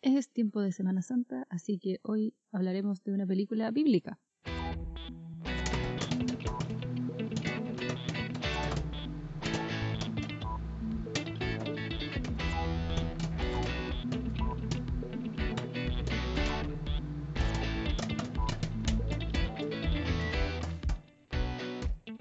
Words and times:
Es 0.00 0.30
tiempo 0.30 0.60
de 0.60 0.70
Semana 0.70 1.02
Santa, 1.02 1.44
así 1.50 1.76
que 1.80 1.98
hoy 2.02 2.32
hablaremos 2.52 3.02
de 3.02 3.12
una 3.12 3.26
película 3.26 3.72
bíblica. 3.72 4.20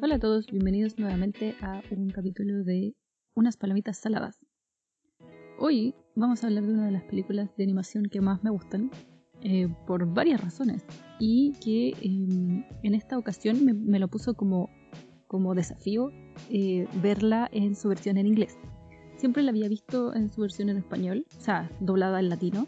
Hola 0.01 0.15
a 0.15 0.19
todos, 0.19 0.47
bienvenidos 0.47 0.97
nuevamente 0.97 1.55
a 1.61 1.83
un 1.91 2.09
capítulo 2.09 2.63
de 2.63 2.95
Unas 3.35 3.55
palomitas 3.55 3.97
saladas. 3.99 4.46
Hoy 5.59 5.95
vamos 6.13 6.43
a 6.43 6.47
hablar 6.47 6.67
de 6.67 6.73
una 6.73 6.85
de 6.85 6.91
las 6.91 7.01
películas 7.05 7.49
de 7.57 7.63
animación 7.63 8.05
que 8.05 8.21
más 8.21 8.43
me 8.43 8.51
gustan, 8.51 8.91
eh, 9.41 9.67
por 9.87 10.05
varias 10.13 10.39
razones, 10.39 10.85
y 11.19 11.53
que 11.53 11.95
em, 11.99 12.63
en 12.83 12.93
esta 12.93 13.17
ocasión 13.17 13.65
me, 13.65 13.97
lo 13.97 14.07
puso 14.07 14.35
como, 14.35 14.69
como 15.25 15.55
desafío 15.55 16.11
eh, 16.51 16.87
verla 17.01 17.49
en 17.51 17.75
su 17.75 17.89
versión 17.89 18.17
en 18.17 18.27
inglés. 18.27 18.59
Siempre 19.15 19.41
la 19.41 19.49
había 19.49 19.67
visto 19.67 20.13
en 20.13 20.31
su 20.31 20.41
versión 20.41 20.69
en 20.69 20.77
español, 20.77 21.25
o 21.35 21.41
sea, 21.41 21.71
doblada 21.79 22.19
en 22.19 22.29
latino, 22.29 22.67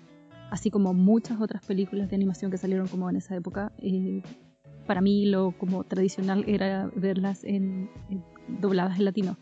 así 0.49 0.71
como 0.71 0.96
muchas 0.96 1.40
otras 1.40 1.63
películas 1.63 2.10
de 2.10 2.16
animación 2.16 2.49
que 2.49 2.58
salieron 2.58 2.88
como 2.88 3.08
en 3.08 3.18
esa 3.18 3.35
época. 3.35 3.71
Eh, 3.77 4.24
para 4.88 5.02
mí 5.02 5.27
lo 5.27 5.55
como 5.60 5.84
tradicional 5.84 6.44
era 6.48 6.90
verlas 6.96 7.44
en 7.44 7.88
dobladas 8.60 8.98
en 8.98 9.05
latino 9.05 9.38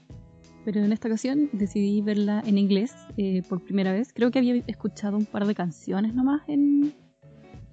pero 0.67 0.83
en 0.83 0.91
esta 0.91 1.07
ocasión 1.07 1.49
decidí 1.53 2.01
verla 2.01 2.43
en 2.45 2.57
inglés 2.57 2.93
eh, 3.15 3.41
por 3.47 3.63
primera 3.63 3.93
vez. 3.93 4.11
Creo 4.11 4.31
que 4.31 4.39
había 4.39 4.55
escuchado 4.67 5.15
un 5.15 5.23
par 5.23 5.47
de 5.47 5.55
canciones 5.55 6.13
nomás 6.13 6.41
en, 6.49 6.93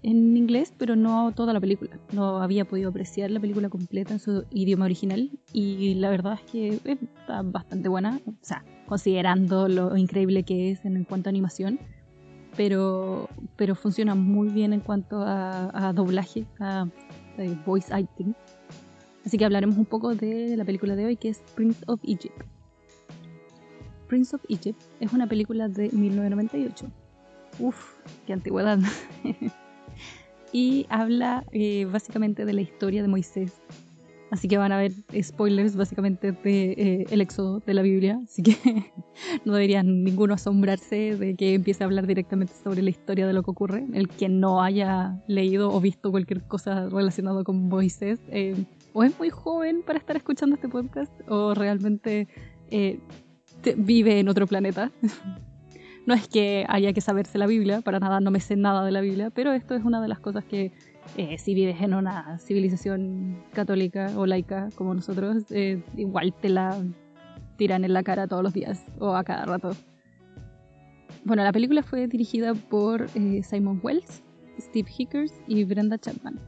en 0.04 0.36
inglés, 0.36 0.72
pero 0.78 0.94
no 0.94 1.32
toda 1.32 1.52
la 1.52 1.58
película. 1.58 1.98
No 2.12 2.40
había 2.40 2.64
podido 2.64 2.90
apreciar 2.90 3.32
la 3.32 3.40
película 3.40 3.68
completa 3.68 4.12
en 4.12 4.20
su 4.20 4.44
idioma 4.52 4.84
original 4.84 5.28
y 5.52 5.94
la 5.94 6.08
verdad 6.08 6.34
es 6.34 6.52
que 6.52 6.80
está 6.86 7.42
bastante 7.42 7.88
buena, 7.88 8.20
o 8.26 8.34
sea, 8.42 8.64
considerando 8.86 9.66
lo 9.66 9.96
increíble 9.96 10.44
que 10.44 10.70
es 10.70 10.84
en 10.84 11.02
cuanto 11.02 11.28
a 11.28 11.30
animación, 11.30 11.80
pero, 12.56 13.28
pero 13.56 13.74
funciona 13.74 14.14
muy 14.14 14.50
bien 14.50 14.72
en 14.72 14.78
cuanto 14.78 15.20
a, 15.20 15.92
doblaje, 15.96 16.46
a, 16.60 16.82
a 16.82 17.64
voice 17.66 17.92
acting. 17.92 18.36
Así 19.26 19.36
que 19.36 19.44
hablaremos 19.44 19.78
un 19.78 19.86
poco 19.86 20.14
de 20.14 20.56
la 20.56 20.64
película 20.64 20.94
de 20.94 21.06
hoy 21.06 21.16
que 21.16 21.30
es 21.30 21.42
Prince 21.56 21.82
of 21.88 21.98
Egypt. 22.04 22.53
Prince 24.14 24.36
of 24.36 24.42
Egypt 24.48 24.80
es 25.00 25.12
una 25.12 25.26
película 25.26 25.66
de 25.66 25.90
1998. 25.90 26.86
Uf, 27.58 27.94
qué 28.24 28.32
antigüedad. 28.32 28.78
y 30.52 30.86
habla 30.88 31.44
eh, 31.50 31.84
básicamente 31.86 32.44
de 32.44 32.52
la 32.52 32.60
historia 32.60 33.02
de 33.02 33.08
Moisés. 33.08 33.60
Así 34.30 34.46
que 34.46 34.56
van 34.56 34.70
a 34.70 34.76
ver 34.76 34.92
spoilers 35.20 35.74
básicamente 35.74 36.30
de 36.30 36.72
eh, 36.78 37.06
éxodo 37.10 37.58
de 37.66 37.74
la 37.74 37.82
Biblia. 37.82 38.20
Así 38.22 38.44
que 38.44 38.56
no 39.44 39.54
deberían 39.54 40.04
ninguno 40.04 40.34
asombrarse 40.34 41.16
de 41.16 41.34
que 41.34 41.54
empiece 41.54 41.82
a 41.82 41.86
hablar 41.86 42.06
directamente 42.06 42.52
sobre 42.62 42.82
la 42.82 42.90
historia 42.90 43.26
de 43.26 43.32
lo 43.32 43.42
que 43.42 43.50
ocurre. 43.50 43.84
El 43.94 44.06
que 44.06 44.28
no 44.28 44.62
haya 44.62 45.20
leído 45.26 45.72
o 45.72 45.80
visto 45.80 46.12
cualquier 46.12 46.46
cosa 46.46 46.88
relacionada 46.88 47.42
con 47.42 47.68
Moisés 47.68 48.20
eh, 48.28 48.54
o 48.92 49.02
es 49.02 49.18
muy 49.18 49.30
joven 49.30 49.82
para 49.84 49.98
estar 49.98 50.16
escuchando 50.16 50.54
este 50.54 50.68
podcast 50.68 51.12
o 51.28 51.52
realmente 51.52 52.28
vive 53.72 54.20
en 54.20 54.28
otro 54.28 54.46
planeta. 54.46 54.92
no 56.06 56.14
es 56.14 56.28
que 56.28 56.66
haya 56.68 56.92
que 56.92 57.00
saberse 57.00 57.38
la 57.38 57.46
Biblia, 57.46 57.80
para 57.80 57.98
nada, 57.98 58.20
no 58.20 58.30
me 58.30 58.40
sé 58.40 58.56
nada 58.56 58.84
de 58.84 58.92
la 58.92 59.00
Biblia, 59.00 59.30
pero 59.30 59.52
esto 59.52 59.74
es 59.74 59.84
una 59.84 60.02
de 60.02 60.08
las 60.08 60.20
cosas 60.20 60.44
que 60.44 60.72
eh, 61.16 61.38
si 61.38 61.54
vives 61.54 61.80
en 61.80 61.94
una 61.94 62.38
civilización 62.38 63.42
católica 63.52 64.10
o 64.16 64.26
laica 64.26 64.68
como 64.74 64.94
nosotros, 64.94 65.44
eh, 65.50 65.82
igual 65.96 66.34
te 66.40 66.48
la 66.48 66.76
tiran 67.56 67.84
en 67.84 67.92
la 67.92 68.02
cara 68.02 68.26
todos 68.26 68.42
los 68.42 68.52
días 68.52 68.84
o 68.98 69.14
a 69.14 69.24
cada 69.24 69.44
rato. 69.46 69.70
Bueno, 71.24 71.42
la 71.42 71.52
película 71.52 71.82
fue 71.82 72.06
dirigida 72.06 72.54
por 72.54 73.06
eh, 73.14 73.42
Simon 73.42 73.80
Wells, 73.82 74.22
Steve 74.58 74.90
Hickers 74.98 75.32
y 75.46 75.64
Brenda 75.64 75.98
Chapman. 75.98 76.38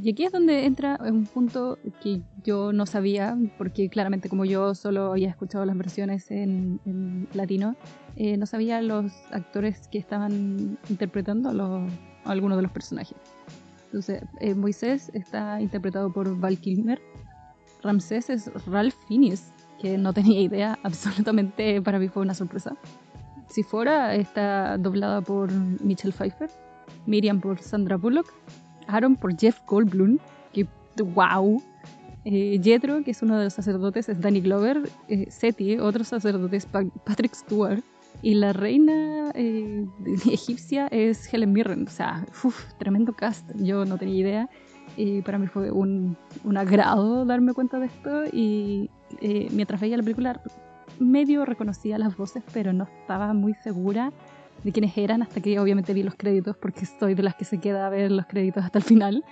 Y 0.00 0.10
aquí 0.10 0.24
es 0.24 0.32
donde 0.32 0.64
entra 0.64 0.98
un 1.00 1.26
punto 1.26 1.78
que 2.02 2.22
yo 2.44 2.72
no 2.72 2.86
sabía, 2.86 3.36
porque 3.58 3.88
claramente 3.88 4.28
como 4.28 4.44
yo 4.44 4.74
solo 4.74 5.12
había 5.12 5.28
escuchado 5.28 5.64
las 5.64 5.76
versiones 5.76 6.30
en, 6.30 7.28
latino, 7.34 7.76
eh, 8.16 8.36
no 8.36 8.46
sabía 8.46 8.80
los 8.80 9.12
actores 9.30 9.88
que 9.88 9.98
estaban 9.98 10.78
interpretando 10.88 11.50
a, 11.50 11.86
algunos 12.30 12.56
de 12.56 12.62
los 12.62 12.72
personajes. 12.72 13.16
Entonces, 13.86 14.22
eh, 14.40 14.54
Moisés 14.54 15.10
está 15.12 15.60
interpretado 15.60 16.12
por 16.12 16.38
Val 16.40 16.58
Kilmer, 16.58 17.00
Ramsés 17.82 18.30
es 18.30 18.50
Ralph 18.66 18.94
Fiennes, 19.08 19.52
que 19.80 19.98
no 19.98 20.12
tenía 20.12 20.40
idea, 20.40 20.78
absolutamente 20.84 21.82
para 21.82 21.98
mí 21.98 22.08
fue 22.08 22.22
una 22.22 22.34
sorpresa. 22.34 22.76
fuera 23.68 24.14
está 24.14 24.78
doblada 24.78 25.20
por 25.20 25.52
Michelle 25.82 26.14
Pfeiffer, 26.14 26.50
Miriam 27.06 27.40
por 27.40 27.60
Sandra 27.60 27.96
Bullock 27.96 28.32
Aaron 28.86 29.16
por 29.16 29.36
Jeff 29.38 29.58
Goldblum, 29.66 30.18
que 30.52 30.66
wow. 31.02 31.62
Eh, 32.24 32.60
que 32.62 33.10
es 33.10 33.22
uno 33.22 33.36
de 33.36 33.44
los 33.44 33.54
sacerdotes, 33.54 34.08
es 34.08 34.20
Danny 34.20 34.40
Glover. 34.40 34.88
Eh, 35.08 35.30
Seti, 35.30 35.78
otro 35.78 36.04
sacerdote, 36.04 36.56
es 36.56 36.66
Patrick 36.66 37.34
Stewart. 37.34 37.82
Y 38.20 38.34
la 38.34 38.52
reina 38.52 39.32
eh, 39.34 39.86
egipcia 40.30 40.86
es 40.88 41.32
Helen 41.32 41.52
Mirren. 41.52 41.86
O 41.86 41.90
sea, 41.90 42.24
tremendo 42.78 43.12
cast. 43.12 43.50
Yo 43.56 43.84
no 43.84 43.98
tenía 43.98 44.20
idea. 44.20 44.50
Y 44.96 45.22
para 45.22 45.38
mí 45.38 45.46
fue 45.46 45.70
un, 45.70 46.16
un 46.44 46.56
agrado 46.56 47.24
darme 47.24 47.54
cuenta 47.54 47.78
de 47.78 47.86
esto. 47.86 48.24
Y 48.32 48.90
mientras 49.50 49.80
veía 49.80 49.96
la 49.96 50.02
película, 50.02 50.40
medio 50.98 51.44
reconocía 51.44 51.98
las 51.98 52.16
voces, 52.16 52.42
pero 52.52 52.72
no 52.72 52.84
estaba 52.84 53.32
muy 53.32 53.54
segura 53.54 54.12
de 54.64 54.72
quiénes 54.72 54.96
eran 54.96 55.22
hasta 55.22 55.40
que 55.40 55.58
obviamente 55.58 55.92
vi 55.94 56.02
los 56.02 56.14
créditos 56.14 56.56
porque 56.56 56.86
soy 56.86 57.14
de 57.14 57.22
las 57.22 57.34
que 57.34 57.44
se 57.44 57.58
queda 57.58 57.86
a 57.86 57.90
ver 57.90 58.10
los 58.10 58.26
créditos 58.26 58.64
hasta 58.64 58.78
el 58.78 58.84
final. 58.84 59.24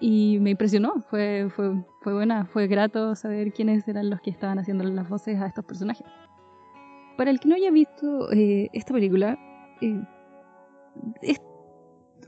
Y 0.00 0.38
me 0.40 0.50
impresionó, 0.50 1.00
fue, 1.08 1.48
fue, 1.54 1.84
fue 2.00 2.12
buena, 2.12 2.44
fue 2.46 2.66
grato 2.66 3.14
saber 3.14 3.52
quiénes 3.52 3.86
eran 3.86 4.10
los 4.10 4.20
que 4.20 4.30
estaban 4.30 4.58
haciendo 4.58 4.82
las 4.84 5.08
voces 5.08 5.40
a 5.40 5.46
estos 5.46 5.64
personajes. 5.64 6.04
Para 7.16 7.30
el 7.30 7.38
que 7.38 7.48
no 7.48 7.54
haya 7.54 7.70
visto 7.70 8.32
eh, 8.32 8.68
esta 8.72 8.92
película, 8.92 9.38
eh, 9.80 10.02
es 11.22 11.40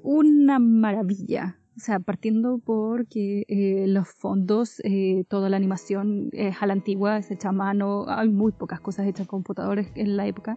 una 0.03 0.61
maravilla. 0.61 1.59
O 1.77 1.81
sea, 1.81 1.99
partiendo 1.99 2.59
porque 2.65 3.45
eh, 3.49 3.87
los 3.89 4.09
fondos, 4.09 4.81
toda 5.27 5.49
la 5.49 5.57
animación 5.57 6.29
es 6.31 6.63
a 6.63 6.67
la 6.67 6.75
antigua, 6.75 7.19
es 7.19 7.33
hecha 7.33 7.49
a 7.49 7.53
mano, 7.53 8.05
hay 8.07 8.29
muy 8.29 8.53
pocas 8.53 8.79
cosas 8.79 9.09
hechas 9.09 9.27
con 9.27 9.41
computadores 9.41 9.91
en 9.97 10.17
la 10.17 10.29
época 10.29 10.57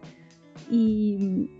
y, 0.70 1.50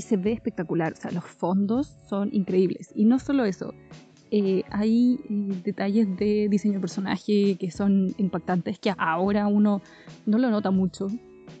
se 0.00 0.16
ve 0.16 0.32
espectacular. 0.32 0.92
O 0.92 0.96
sea, 0.96 1.10
los 1.10 1.24
fondos 1.24 1.96
son 2.08 2.28
increíbles. 2.32 2.90
Y 2.94 3.04
no 3.06 3.18
solo 3.18 3.44
eso, 3.44 3.72
eh, 4.30 4.62
hay 4.70 5.18
eh, 5.30 5.60
detalles 5.64 6.16
de 6.16 6.48
diseño 6.50 6.74
de 6.74 6.80
personaje 6.80 7.56
que 7.56 7.70
son 7.70 8.14
impactantes, 8.18 8.78
que 8.78 8.92
ahora 8.98 9.46
uno 9.46 9.80
no 10.26 10.38
lo 10.38 10.50
nota 10.50 10.70
mucho 10.70 11.08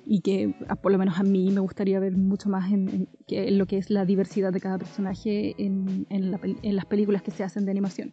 y 0.04 0.20
que 0.20 0.54
por 0.82 0.92
lo 0.92 0.98
menos 0.98 1.18
a 1.18 1.22
mí 1.22 1.50
me 1.50 1.60
gustaría 1.60 1.98
ver 1.98 2.16
mucho 2.16 2.48
más 2.48 2.70
en, 2.72 3.08
lo 3.28 3.66
que 3.66 3.78
es 3.78 3.90
la 3.90 4.04
diversidad 4.04 4.52
de 4.52 4.60
cada 4.60 4.78
personaje 4.78 5.54
en, 5.58 6.06
en 6.10 6.76
las 6.76 6.84
películas 6.86 7.22
que 7.22 7.30
se 7.30 7.42
hacen 7.42 7.64
de 7.64 7.70
animación. 7.72 8.12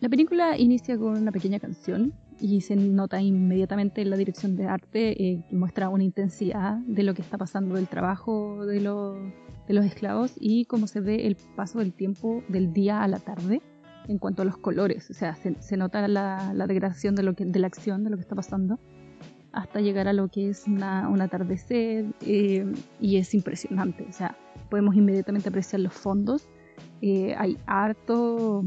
La 0.00 0.08
película 0.08 0.58
inicia 0.58 0.98
con 0.98 1.16
una 1.16 1.32
pequeña 1.32 1.58
canción 1.58 2.14
y 2.40 2.60
se 2.60 2.76
nota 2.76 3.20
inmediatamente 3.20 4.02
en 4.02 4.10
la 4.10 4.16
dirección 4.16 4.56
de 4.56 4.66
arte 4.66 5.10
eh, 5.10 5.42
que 5.48 5.56
muestra 5.56 5.88
una 5.88 6.04
intensidad 6.04 6.76
de 6.86 7.02
lo 7.02 7.14
que 7.14 7.22
está 7.22 7.38
pasando 7.38 7.76
del 7.76 7.88
trabajo 7.88 8.66
de, 8.66 8.80
de 8.80 9.74
los 9.74 9.84
esclavos 9.84 10.32
y 10.38 10.66
cómo 10.66 10.86
se 10.86 11.00
ve 11.00 11.26
el 11.26 11.36
paso 11.56 11.78
del 11.78 11.92
tiempo 11.92 12.42
del 12.48 12.72
día 12.72 13.02
a 13.02 13.08
la 13.08 13.18
tarde 13.18 13.62
en 14.08 14.18
cuanto 14.18 14.42
a 14.42 14.44
los 14.44 14.56
colores. 14.58 15.10
O 15.10 15.14
sea, 15.14 15.34
se, 15.34 15.76
nota 15.76 16.06
la, 16.08 16.52
la, 16.54 16.66
degradación 16.66 17.14
de, 17.14 17.22
lo 17.22 17.34
que, 17.34 17.44
de 17.44 17.58
la 17.58 17.66
acción, 17.66 18.04
de 18.04 18.10
lo 18.10 18.16
que 18.16 18.22
está 18.22 18.36
pasando, 18.36 18.78
hasta 19.52 19.80
llegar 19.80 20.06
a 20.06 20.12
lo 20.12 20.28
que 20.28 20.50
es 20.50 20.66
una, 20.66 21.08
un 21.08 21.20
atardecer 21.20 22.06
eh, 22.20 22.70
y 23.00 23.16
es 23.16 23.34
impresionante. 23.34 24.06
O 24.08 24.12
sea, 24.12 24.36
podemos 24.70 24.94
inmediatamente 24.94 25.48
apreciar 25.48 25.80
los 25.80 25.94
fondos. 25.94 26.48
Eh, 27.00 27.34
hay 27.36 27.58
harto 27.66 28.64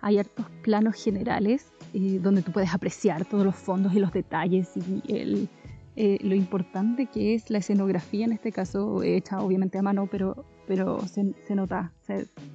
hay 0.00 0.18
hartos 0.18 0.46
planos 0.62 0.94
generales 1.02 1.72
eh, 1.94 2.18
donde 2.22 2.42
tú 2.42 2.52
puedes 2.52 2.74
apreciar 2.74 3.24
todos 3.24 3.44
los 3.44 3.56
fondos 3.56 3.94
y 3.94 3.98
los 3.98 4.12
detalles 4.12 4.76
y 4.76 5.02
el, 5.14 5.48
eh, 5.96 6.18
lo 6.22 6.34
importante 6.34 7.06
que 7.06 7.34
es 7.34 7.50
la 7.50 7.58
escenografía, 7.58 8.24
en 8.24 8.32
este 8.32 8.52
caso 8.52 9.02
hecha 9.02 9.40
obviamente 9.40 9.78
a 9.78 9.82
mano, 9.82 10.08
pero, 10.10 10.44
pero 10.66 11.00
se, 11.06 11.34
se 11.46 11.54
nota, 11.54 11.92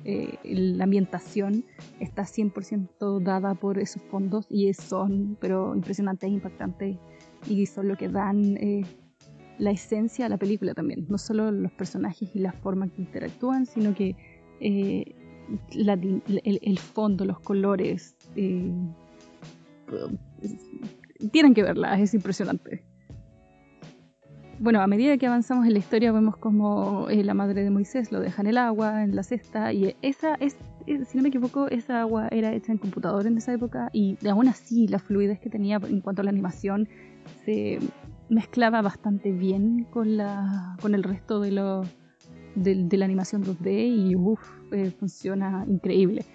eh, 0.03 0.37
la 0.43 0.83
ambientación 0.83 1.65
está 1.99 2.23
100% 2.23 3.21
dada 3.21 3.55
por 3.55 3.79
esos 3.79 4.01
fondos 4.03 4.45
y 4.49 4.73
son 4.73 5.37
pero 5.39 5.75
impresionantes, 5.75 6.29
impactantes 6.29 6.97
y 7.47 7.65
son 7.65 7.87
lo 7.87 7.97
que 7.97 8.09
dan 8.09 8.57
la 9.57 9.71
esencia 9.71 10.25
de 10.25 10.29
la 10.29 10.37
película 10.37 10.73
también. 10.73 11.05
No 11.09 11.17
solo 11.17 11.51
los 11.51 11.71
personajes 11.71 12.35
y 12.35 12.39
la 12.39 12.51
forma 12.51 12.87
que 12.89 13.01
interactúan, 13.01 13.65
sino 13.65 13.95
que 13.95 14.15
el, 15.71 16.79
fondo, 16.79 17.25
los 17.25 17.39
colores. 17.39 18.15
Eh, 18.35 18.71
tienen 21.31 21.53
que 21.53 21.63
verla, 21.63 21.99
es 21.99 22.13
impresionante. 22.13 22.83
Bueno, 24.59 24.79
a 24.81 24.85
medida 24.85 25.17
que 25.17 25.25
avanzamos 25.25 25.65
en 25.65 25.73
la 25.73 25.79
historia 25.79 26.11
vemos 26.11 26.37
como 26.37 27.09
eh, 27.09 27.23
la 27.23 27.33
madre 27.33 27.63
de 27.63 27.71
Moisés 27.71 28.11
lo 28.11 28.19
deja 28.19 28.43
en 28.43 28.47
el 28.47 28.59
agua, 28.59 29.03
en 29.03 29.15
la 29.15 29.23
cesta, 29.23 29.73
y 29.73 29.95
esa 30.03 30.35
es, 30.35 30.55
si 30.85 31.17
no 31.17 31.23
me 31.23 31.29
equivoco, 31.29 31.67
esa 31.67 32.01
agua 32.01 32.27
era 32.29 32.53
hecha 32.53 32.71
en 32.71 32.77
computador 32.77 33.25
en 33.25 33.37
esa 33.37 33.53
época, 33.53 33.89
y 33.91 34.19
aún 34.27 34.47
así 34.47 34.87
la 34.87 34.99
fluidez 34.99 35.39
que 35.39 35.49
tenía 35.49 35.79
en 35.83 36.01
cuanto 36.01 36.21
a 36.21 36.25
la 36.25 36.29
animación 36.29 36.87
se 37.43 37.79
mezclaba 38.29 38.83
bastante 38.83 39.31
bien 39.31 39.85
con, 39.89 40.15
la, 40.15 40.77
con 40.79 40.93
el 40.93 41.03
resto 41.03 41.39
de, 41.39 41.51
lo, 41.51 41.81
de, 42.55 42.97
la 42.97 43.05
animación 43.05 43.43
2D 43.43 44.09
y 44.09 44.15
uff, 44.15 44.60
eh, 44.71 44.91
funciona 44.91 45.65
increíble. 45.67 46.25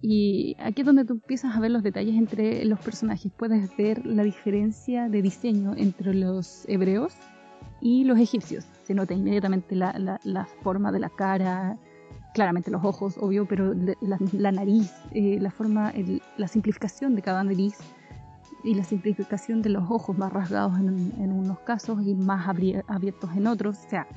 Y 0.00 0.56
aquí 0.58 0.82
es 0.82 0.86
donde 0.86 1.04
tú 1.04 1.14
empiezas 1.14 1.56
a 1.56 1.60
ver 1.60 1.70
los 1.70 1.82
detalles 1.82 2.16
entre 2.16 2.64
los 2.64 2.80
personajes. 2.80 3.30
Puedes 3.36 3.74
ver 3.76 4.04
la 4.04 4.24
diferencia 4.24 5.08
de 5.08 5.22
diseño 5.22 5.74
entre 5.76 6.12
los 6.12 6.68
hebreos 6.68 7.14
y 7.80 8.04
los 8.04 8.18
egipcios. 8.18 8.66
Se 8.82 8.94
nota 8.94 9.14
inmediatamente 9.14 9.76
la, 9.76 10.18
la, 10.24 10.46
forma 10.62 10.90
de 10.90 10.98
la 10.98 11.08
cara, 11.08 11.78
claramente 12.34 12.72
los 12.72 12.84
ojos, 12.84 13.16
obvio, 13.18 13.46
pero 13.46 13.74
la, 13.74 14.52
nariz, 14.52 14.92
eh, 15.12 15.38
la 15.40 15.52
forma, 15.52 15.92
la 16.36 16.48
simplificación 16.48 17.14
de 17.14 17.22
cada 17.22 17.44
nariz 17.44 17.78
y 18.64 18.74
la 18.74 18.82
simplificación 18.82 19.62
de 19.62 19.70
los 19.70 19.88
ojos 19.88 20.18
más 20.18 20.32
rasgados 20.32 20.78
en, 20.80 21.12
en 21.18 21.30
unos 21.30 21.60
casos 21.60 22.02
y 22.04 22.14
más 22.14 22.48
abiertos 22.48 23.30
en 23.36 23.46
otros. 23.46 23.78
O 23.86 23.88
sea, 23.88 24.08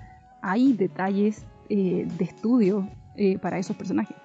hay 0.42 0.74
detalles 0.74 1.46
eh, 1.69 2.08
de 2.19 2.25
estudio 2.25 2.88
eh, 3.18 3.38
para 3.40 3.58
esos 3.58 3.76
personajes. 3.76 4.18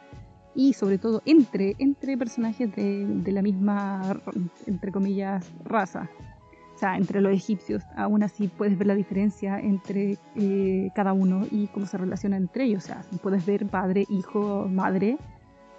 Y 0.55 0.73
sobre 0.73 0.99
todo 0.99 1.23
entre, 1.27 1.77
entre 1.79 2.19
personajes 2.19 2.75
de, 2.75 3.07
de 3.07 3.33
la 3.33 3.43
misma, 3.43 4.21
entre 4.67 4.91
comillas, 4.91 5.51
raza 5.65 6.11
sea, 6.81 6.97
entre 6.97 7.21
los 7.21 7.33
egipcios, 7.33 7.85
aún 7.95 8.23
así 8.23 8.49
puedes 8.49 8.77
ver 8.79 8.87
la 8.87 8.95
diferencia 8.95 9.61
entre 9.61 10.17
eh, 10.35 10.91
cada 10.95 11.13
uno 11.13 11.47
y 11.51 11.67
cómo 11.69 11.85
se 11.87 11.99
relaciona 11.99 12.39
entre 12.39 12.65
ellos. 12.65 12.85
O 12.85 12.87
sea, 12.87 13.05
puedes 13.23 13.45
ver 13.45 13.67
padre, 13.67 14.07
hijo, 14.09 14.67
madre, 14.69 15.19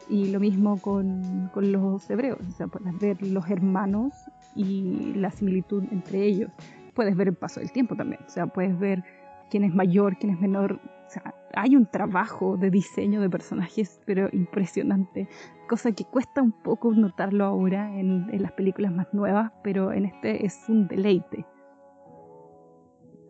y 0.09 0.29
lo 0.29 0.39
mismo 0.39 0.77
con, 0.79 1.49
con 1.53 1.71
los 1.71 2.07
hebreos. 2.09 2.39
O 2.47 2.51
sea, 2.51 2.67
puedes 2.67 2.97
ver 2.99 3.21
los 3.23 3.49
hermanos 3.49 4.13
y 4.55 5.13
la 5.15 5.31
similitud 5.31 5.83
entre 5.91 6.23
ellos. 6.23 6.51
Puedes 6.93 7.15
ver 7.15 7.29
el 7.29 7.35
paso 7.35 7.59
del 7.59 7.71
tiempo 7.71 7.95
también. 7.95 8.21
O 8.27 8.29
sea, 8.29 8.45
puedes 8.47 8.77
ver 8.79 9.03
quién 9.49 9.63
es 9.63 9.73
mayor, 9.73 10.17
quién 10.19 10.33
es 10.33 10.39
menor. 10.39 10.79
O 11.07 11.09
sea, 11.09 11.33
hay 11.55 11.75
un 11.75 11.85
trabajo 11.85 12.57
de 12.57 12.69
diseño 12.69 13.21
de 13.21 13.29
personajes, 13.29 13.99
pero 14.05 14.29
impresionante. 14.31 15.27
Cosa 15.69 15.91
que 15.91 16.05
cuesta 16.05 16.41
un 16.41 16.51
poco 16.51 16.93
notarlo 16.93 17.45
ahora 17.45 17.97
en, 17.99 18.27
las 18.41 18.51
películas 18.53 18.93
más 18.93 19.07
nuevas, 19.13 19.51
pero 19.63 19.91
en 19.93 20.05
este 20.05 20.45
es 20.45 20.57
un 20.67 20.87
deleite. 20.87 21.45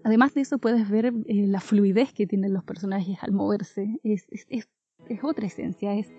Además 0.04 0.34
de 0.34 0.42
eso, 0.42 0.58
puedes 0.58 0.90
ver 0.90 1.06
eh, 1.06 1.48
la 1.48 1.60
fluidez 1.60 2.12
que 2.14 2.26
tienen 2.26 2.54
los 2.54 2.64
personajes 2.64 3.18
al 3.22 3.32
moverse. 3.32 4.00
Es, 4.04 4.26
otra 5.22 5.46
esencia, 5.46 5.94
es, 5.94 6.12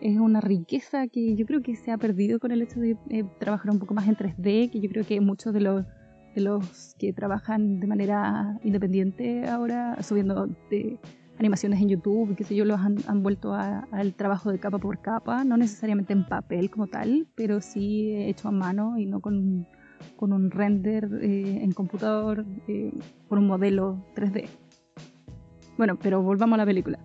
es 0.00 0.16
una 0.18 0.40
riqueza 0.40 1.06
que 1.08 1.36
yo 1.36 1.46
creo 1.46 1.62
que 1.62 1.76
se 1.76 1.92
ha 1.92 1.98
perdido 1.98 2.40
con 2.40 2.50
el 2.52 2.62
hecho 2.62 2.80
de 2.80 2.96
eh, 3.10 3.24
trabajar 3.38 3.70
un 3.70 3.78
poco 3.78 3.94
más 3.94 4.08
en 4.08 4.16
3D, 4.16 4.70
que 4.70 4.80
yo 4.80 4.88
creo 4.88 5.04
que 5.04 5.20
muchos 5.20 5.52
de 5.52 5.60
los 5.60 5.84
de 6.34 6.42
los 6.42 6.94
que 6.98 7.12
trabajan 7.12 7.80
de 7.80 7.86
manera 7.86 8.58
independiente 8.62 9.48
ahora, 9.48 10.00
subiendo 10.02 10.46
de 10.70 10.98
animaciones 11.40 11.80
en 11.80 11.88
YouTube, 11.88 12.36
qué 12.36 12.44
sé 12.44 12.54
yo, 12.54 12.66
los 12.66 12.78
han, 12.78 13.22
vuelto 13.22 13.54
al 13.54 14.14
trabajo 14.14 14.52
de 14.52 14.60
capa 14.60 14.78
por 14.78 15.00
capa, 15.00 15.42
no 15.42 15.56
necesariamente 15.56 16.12
en 16.12 16.26
papel 16.26 16.70
como 16.70 16.86
tal, 16.86 17.26
pero 17.34 17.62
sí 17.62 18.14
hecho 18.14 18.48
a 18.48 18.50
mano 18.50 18.98
y 18.98 19.06
no 19.06 19.20
con, 19.20 19.66
con 20.16 20.34
un 20.34 20.50
render 20.50 21.08
eh, 21.22 21.62
en 21.62 21.72
computador, 21.72 22.44
eh, 22.68 22.92
con 23.28 23.38
un 23.38 23.46
modelo 23.46 24.04
3D. 24.14 24.48
Bueno, 25.78 25.98
pero 25.98 26.22
volvamos 26.22 26.54
a 26.54 26.58
la 26.58 26.66
película. 26.66 26.98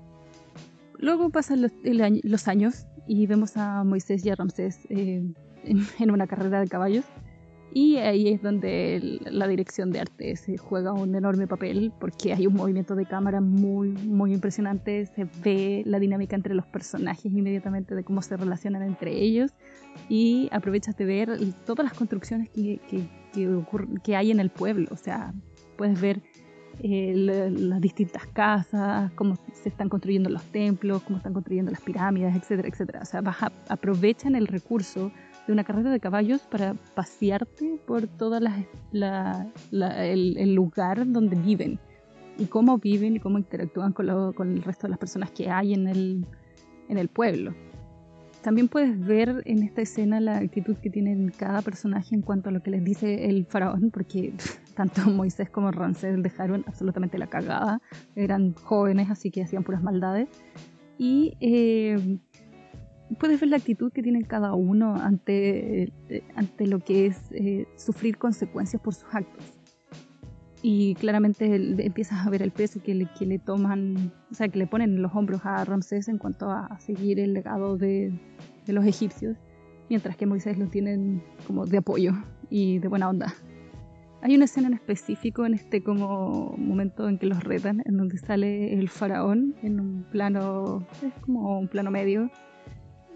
Luego 0.99 1.29
pasan 1.29 1.61
los, 1.61 1.71
los 1.83 2.47
años 2.49 2.87
y 3.07 3.27
vemos 3.27 3.55
a 3.55 3.85
Moisés 3.85 4.25
y 4.25 4.31
a 4.31 4.35
Ramsés 4.35 4.79
eh, 4.89 5.23
en 5.63 6.11
una 6.11 6.27
carrera 6.27 6.59
de 6.59 6.67
caballos 6.67 7.05
y 7.75 7.97
ahí 7.97 8.29
es 8.29 8.41
donde 8.41 9.19
la 9.25 9.49
dirección 9.49 9.91
de 9.91 9.99
arte 9.99 10.37
se 10.37 10.57
juega 10.57 10.93
un 10.93 11.13
enorme 11.13 11.45
papel 11.45 11.91
porque 11.99 12.31
hay 12.31 12.47
un 12.47 12.53
movimiento 12.53 12.95
de 12.95 13.05
cámara 13.05 13.41
muy, 13.41 13.89
muy 13.89 14.31
impresionante. 14.31 15.05
Se 15.07 15.27
ve 15.43 15.83
la 15.85 15.99
dinámica 15.99 16.37
entre 16.37 16.55
los 16.55 16.65
personajes 16.67 17.25
inmediatamente 17.25 17.93
de 17.93 18.05
cómo 18.05 18.21
se 18.21 18.37
relacionan 18.37 18.81
entre 18.81 19.21
ellos 19.21 19.51
y 20.07 20.47
aprovechas 20.53 20.95
de 20.95 21.03
ver 21.03 21.37
todas 21.65 21.83
las 21.83 21.93
construcciones 21.97 22.49
que, 22.49 22.79
que, 24.01 24.15
hay 24.15 24.31
en 24.31 24.39
el 24.39 24.51
pueblo. 24.51 24.87
O 24.91 24.95
sea, 24.95 25.33
puedes 25.75 25.99
ver 25.99 26.21
eh, 26.81 27.13
las 27.13 27.81
distintas 27.81 28.25
casas, 28.27 29.11
cómo 29.15 29.35
se 29.51 29.67
están 29.67 29.89
construyendo 29.89 30.29
los 30.29 30.43
templos, 30.45 31.03
cómo 31.03 31.17
están 31.17 31.33
construyendo 31.33 31.71
las 31.71 31.81
pirámides, 31.81 32.37
etcétera, 32.37 32.69
etcétera. 32.69 32.99
O 33.01 33.05
sea, 33.05 33.21
aprovechan 33.67 34.33
el 34.35 34.47
recurso 34.47 35.11
de 35.47 35.53
una 35.53 35.63
carrera 35.63 35.91
de 35.91 35.99
caballos 35.99 36.41
para 36.41 36.73
pasearte 36.73 37.79
por 37.85 38.07
todo 38.07 38.37
el, 38.37 40.55
lugar 40.55 41.11
donde 41.11 41.35
viven 41.35 41.79
y 42.37 42.45
cómo 42.45 42.77
viven 42.77 43.15
y 43.15 43.19
cómo 43.19 43.37
interactúan 43.37 43.93
con, 43.93 44.33
con, 44.33 44.51
el 44.51 44.63
resto 44.63 44.87
de 44.87 44.91
las 44.91 44.99
personas 44.99 45.31
que 45.31 45.49
hay 45.49 45.73
en 45.73 45.87
el, 45.87 46.25
en 46.89 46.97
el 46.97 47.07
pueblo. 47.07 47.53
También 48.45 48.67
puedes 48.67 48.99
ver 48.99 49.41
en 49.45 49.63
esta 49.63 49.81
escena 49.81 50.19
la 50.19 50.37
actitud 50.37 50.77
que 50.77 50.91
tienen 50.91 51.33
cada 51.35 51.63
personaje 51.63 52.13
en 52.13 52.21
cuanto 52.21 52.49
a 52.49 52.51
lo 52.51 52.61
que 52.61 52.69
les 52.69 52.83
dice 52.83 53.27
el 53.27 53.47
faraón, 53.47 53.89
porque 53.89 54.35
tanto 54.75 55.09
Moisés 55.09 55.49
como 55.49 55.71
Ramsés 55.71 56.21
dejaron 56.21 56.63
absolutamente 56.67 57.17
la 57.17 57.25
cagada. 57.25 57.81
Eran 58.15 58.53
jóvenes, 58.53 59.09
así 59.09 59.31
que 59.31 59.41
hacían 59.41 59.63
puras 59.63 59.81
maldades. 59.81 60.29
Y 60.99 61.35
eh, 61.39 62.19
puedes 63.15 63.39
ver 63.39 63.49
la 63.49 63.57
actitud 63.57 63.91
que 63.91 64.03
tiene 64.03 64.23
cada 64.23 64.53
uno 64.53 64.95
ante, 64.95 65.83
eh, 66.09 66.23
ante 66.35 66.67
lo 66.67 66.79
que 66.79 67.07
es 67.07 67.17
eh, 67.31 67.67
sufrir 67.75 68.17
consecuencias 68.17 68.81
por 68.81 68.93
sus 68.93 69.13
actos. 69.13 69.45
Y 70.61 70.95
claramente 70.95 71.55
empiezas 71.85 72.25
a 72.25 72.29
ver 72.29 72.41
el 72.41 72.51
peso 72.51 72.81
que 72.81 72.95
le, 72.95 73.07
que 73.17 73.25
le 73.25 73.37
toman, 73.37 74.11
o 74.31 74.33
sea, 74.33 74.47
que 74.47 74.57
le 74.57 74.65
ponen 74.65 74.95
en 74.95 75.01
los 75.01 75.13
hombros 75.13 75.41
a 75.43 75.63
Ramsés 75.63 76.07
en 76.07 76.17
cuanto 76.17 76.49
a 76.49 76.79
seguir 76.79 77.19
el 77.19 77.33
legado 77.33 77.77
de, 77.77 78.19
de 78.65 78.73
los 78.73 78.85
egipcios, 78.85 79.37
mientras 79.89 80.17
que 80.17 80.25
Moisés 80.25 80.57
lo 80.57 80.67
tienen 80.67 81.21
como 81.45 81.65
de 81.65 81.77
apoyo 81.77 82.13
y 82.49 82.79
de 82.79 82.87
buena 82.87 83.09
onda. 83.09 83.33
Hay 84.21 84.35
una 84.35 84.45
escena 84.45 84.69
en 84.69 84.73
específico 84.73 85.45
en 85.45 85.53
este 85.53 85.83
como 85.83 86.55
momento 86.57 87.07
en 87.07 87.19
que 87.19 87.27
los 87.27 87.43
retan, 87.43 87.83
en 87.85 87.97
donde 87.97 88.17
sale 88.17 88.73
el 88.73 88.89
faraón 88.89 89.53
en 89.61 89.79
un 89.79 90.03
plano, 90.09 90.87
es 91.03 91.13
como 91.21 91.59
un 91.59 91.67
plano 91.67 91.91
medio, 91.91 92.31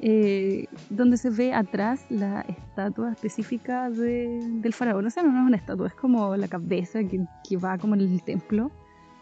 eh, 0.01 0.68
donde 0.89 1.18
se 1.18 1.29
ve 1.29 1.53
atrás 1.53 2.06
la 2.10 2.41
estatua 2.41 3.12
específica 3.12 3.89
del 3.89 4.74
faraón. 4.74 5.06
O 5.06 5.10
sea, 5.10 5.24
no, 5.24 5.29
es 5.29 5.48
una 5.48 5.58
estatua, 5.58 5.88
es 5.88 5.94
como 5.94 6.38
la 6.38 6.48
cabeza 6.48 7.03
que, 7.03 7.25
que, 7.48 7.58
va 7.58 7.77
como 7.77 7.96
en 7.96 8.01
el 8.01 8.24
templo 8.24 8.72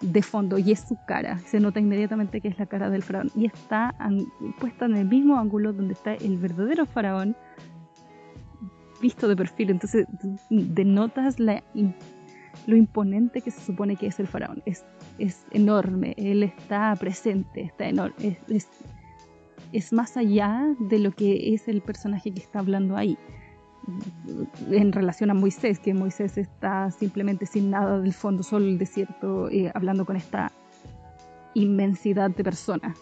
de 0.02 0.22
fondo 0.22 0.60
y 0.60 0.72
es 0.72 0.82
su 0.82 0.96
cara. 1.08 1.40
Se 1.40 1.60
nota 1.60 1.80
inmediatamente 1.80 2.42
que 2.42 2.50
es 2.50 2.60
la 2.60 2.68
cara 2.68 2.92
del 2.92 3.02
faraón 3.02 3.32
y 3.36 3.46
está 3.46 3.96
puesta 4.60 4.86
en 4.86 4.98
el 4.98 5.08
mismo 5.08 5.40
ángulo 5.40 5.74
donde 5.74 5.94
está 5.94 6.14
el 6.14 6.38
verdadero 6.38 6.86
faraón 6.86 7.36
visto 9.02 9.28
de 9.28 9.36
perfil. 9.36 9.72
Entonces 9.72 10.06
denotas 10.52 11.40
la, 11.40 11.64
lo 12.68 12.76
imponente 12.76 13.42
que 13.42 13.50
se 13.50 13.62
supone 13.62 13.96
que 13.96 14.06
es 14.06 14.20
el 14.20 14.28
faraón. 14.28 14.62
Es, 14.68 14.86
es 15.18 15.48
enorme, 15.50 16.14
él 16.18 16.44
está 16.44 16.96
presente, 17.00 17.62
está 17.62 17.88
enorme, 17.88 18.16
es 18.20 18.38
es 18.50 18.68
más 19.92 20.18
allá 20.18 20.76
de 20.80 21.00
lo 21.00 21.12
que 21.12 21.54
es 21.54 21.68
el 21.68 21.82
personaje 21.82 22.32
que 22.32 22.40
está 22.40 22.60
hablando 22.60 22.98
ahí. 22.98 23.18
En 24.70 24.92
relación 24.92 25.30
a 25.32 25.34
Moisés, 25.34 25.80
que 25.80 25.94
Moisés 25.94 26.38
está 26.38 26.92
simplemente 26.92 27.46
sin 27.46 27.70
nada 27.72 28.00
del 28.00 28.14
fondo, 28.14 28.44
solo 28.44 28.66
el 28.66 28.78
desierto, 28.78 29.50
eh, 29.50 29.72
hablando 29.74 30.06
con 30.06 30.18
esta 30.18 30.52
inmensidad 31.54 32.30
de 32.32 32.44
personas. 32.44 32.98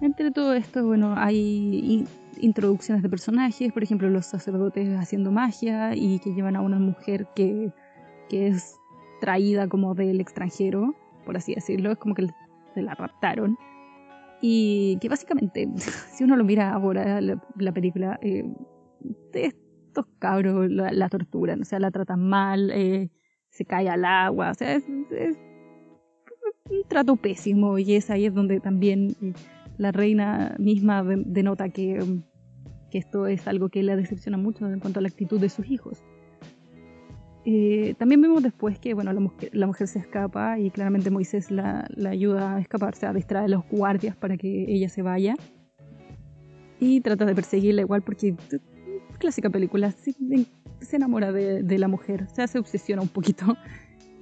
Entre 0.00 0.30
todo 0.30 0.54
esto, 0.54 0.84
bueno, 0.84 1.14
hay 1.16 2.06
introducciones 2.40 3.02
de 3.02 3.08
personajes, 3.08 3.72
por 3.72 3.82
ejemplo, 3.82 4.08
los 4.08 4.26
sacerdotes 4.26 4.98
haciendo 4.98 5.30
magia 5.30 5.94
y 5.94 6.18
que 6.20 6.34
llevan 6.34 6.56
a 6.56 6.60
una 6.60 6.78
mujer 6.78 7.28
que, 7.36 7.70
que 8.28 8.48
es 8.48 8.76
traída 9.20 9.68
como 9.68 9.94
del 9.94 10.20
extranjero, 10.20 10.94
por 11.24 11.36
así 11.36 11.54
decirlo, 11.54 11.92
es 11.92 11.98
como 11.98 12.14
que 12.14 12.28
se 12.74 12.82
la 12.82 12.94
raptaron 12.94 13.56
y 14.42 14.98
que 15.00 15.08
básicamente, 15.08 15.68
si 16.12 16.24
uno 16.24 16.36
lo 16.36 16.44
mira 16.44 16.74
ahora, 16.74 17.20
la, 17.20 17.72
película, 17.72 18.18
eh, 18.20 18.44
estos 19.32 20.06
cabros 20.18 20.68
la, 20.68 21.08
torturan, 21.08 21.62
o 21.62 21.64
sea, 21.64 21.78
la 21.78 21.92
tratan 21.92 22.28
mal, 22.28 22.70
eh, 22.72 23.10
se 23.48 23.64
cae 23.64 23.88
al 23.88 24.04
agua, 24.04 24.50
o 24.50 24.54
sea, 24.54 24.74
es, 24.74 24.84
un 24.88 26.82
trato 26.88 27.16
pésimo 27.16 27.78
y 27.78 27.94
es 27.94 28.10
ahí 28.10 28.26
es 28.26 28.34
donde 28.34 28.58
también 28.58 29.14
eh, 29.22 29.32
la 29.78 29.92
reina 29.92 30.56
misma 30.58 31.04
denota 31.04 31.68
que, 31.68 32.00
que 32.90 32.98
esto 32.98 33.26
es 33.26 33.46
algo 33.46 33.68
que 33.68 33.82
la 33.82 33.94
decepciona 33.94 34.38
mucho 34.38 34.68
en 34.68 34.80
cuanto 34.80 34.98
a 34.98 35.02
la 35.02 35.08
actitud 35.08 35.40
de 35.40 35.48
sus 35.48 35.70
hijos. 35.70 36.02
Eh, 37.44 37.94
también 37.98 38.20
vemos 38.20 38.42
después 38.42 38.78
que 38.78 38.94
bueno, 38.94 39.12
la 39.12 39.66
mujer, 39.66 39.88
se 39.88 39.98
escapa 39.98 40.60
y 40.60 40.70
claramente 40.70 41.10
Moisés 41.10 41.50
la, 41.50 41.88
ayuda 42.08 42.56
a 42.56 42.60
escaparse, 42.60 43.06
a 43.06 43.12
distraer 43.12 43.46
a 43.46 43.48
los 43.48 43.68
guardias 43.68 44.16
para 44.16 44.36
que 44.36 44.66
ella 44.68 44.88
se 44.88 45.02
vaya. 45.02 45.34
Y 46.78 47.00
trata 47.00 47.24
de 47.24 47.34
perseguirla 47.34 47.82
igual 47.82 48.02
porque 48.02 48.34
clásica 49.18 49.50
película, 49.50 49.92
se, 49.92 50.14
se 50.80 50.96
enamora 50.96 51.32
de, 51.32 51.78
la 51.78 51.88
mujer, 51.88 52.24
o 52.30 52.34
sea, 52.34 52.46
se 52.46 52.58
obsesiona 52.58 53.02
un 53.02 53.08
poquito. 53.08 53.46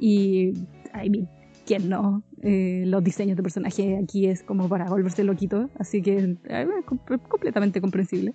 Y, 0.02 0.54
ay, 0.94 1.28
¿quién 1.66 1.90
no? 1.90 2.22
Eh, 2.40 2.84
los 2.86 3.04
diseños 3.04 3.36
de 3.36 3.42
personaje 3.42 3.98
aquí 4.02 4.28
es 4.28 4.42
como 4.42 4.66
para 4.66 4.88
volverse 4.88 5.24
loquito, 5.24 5.68
así 5.78 6.00
que 6.00 6.38
eh, 6.48 6.66
completamente 7.28 7.82
comprensible 7.82 8.34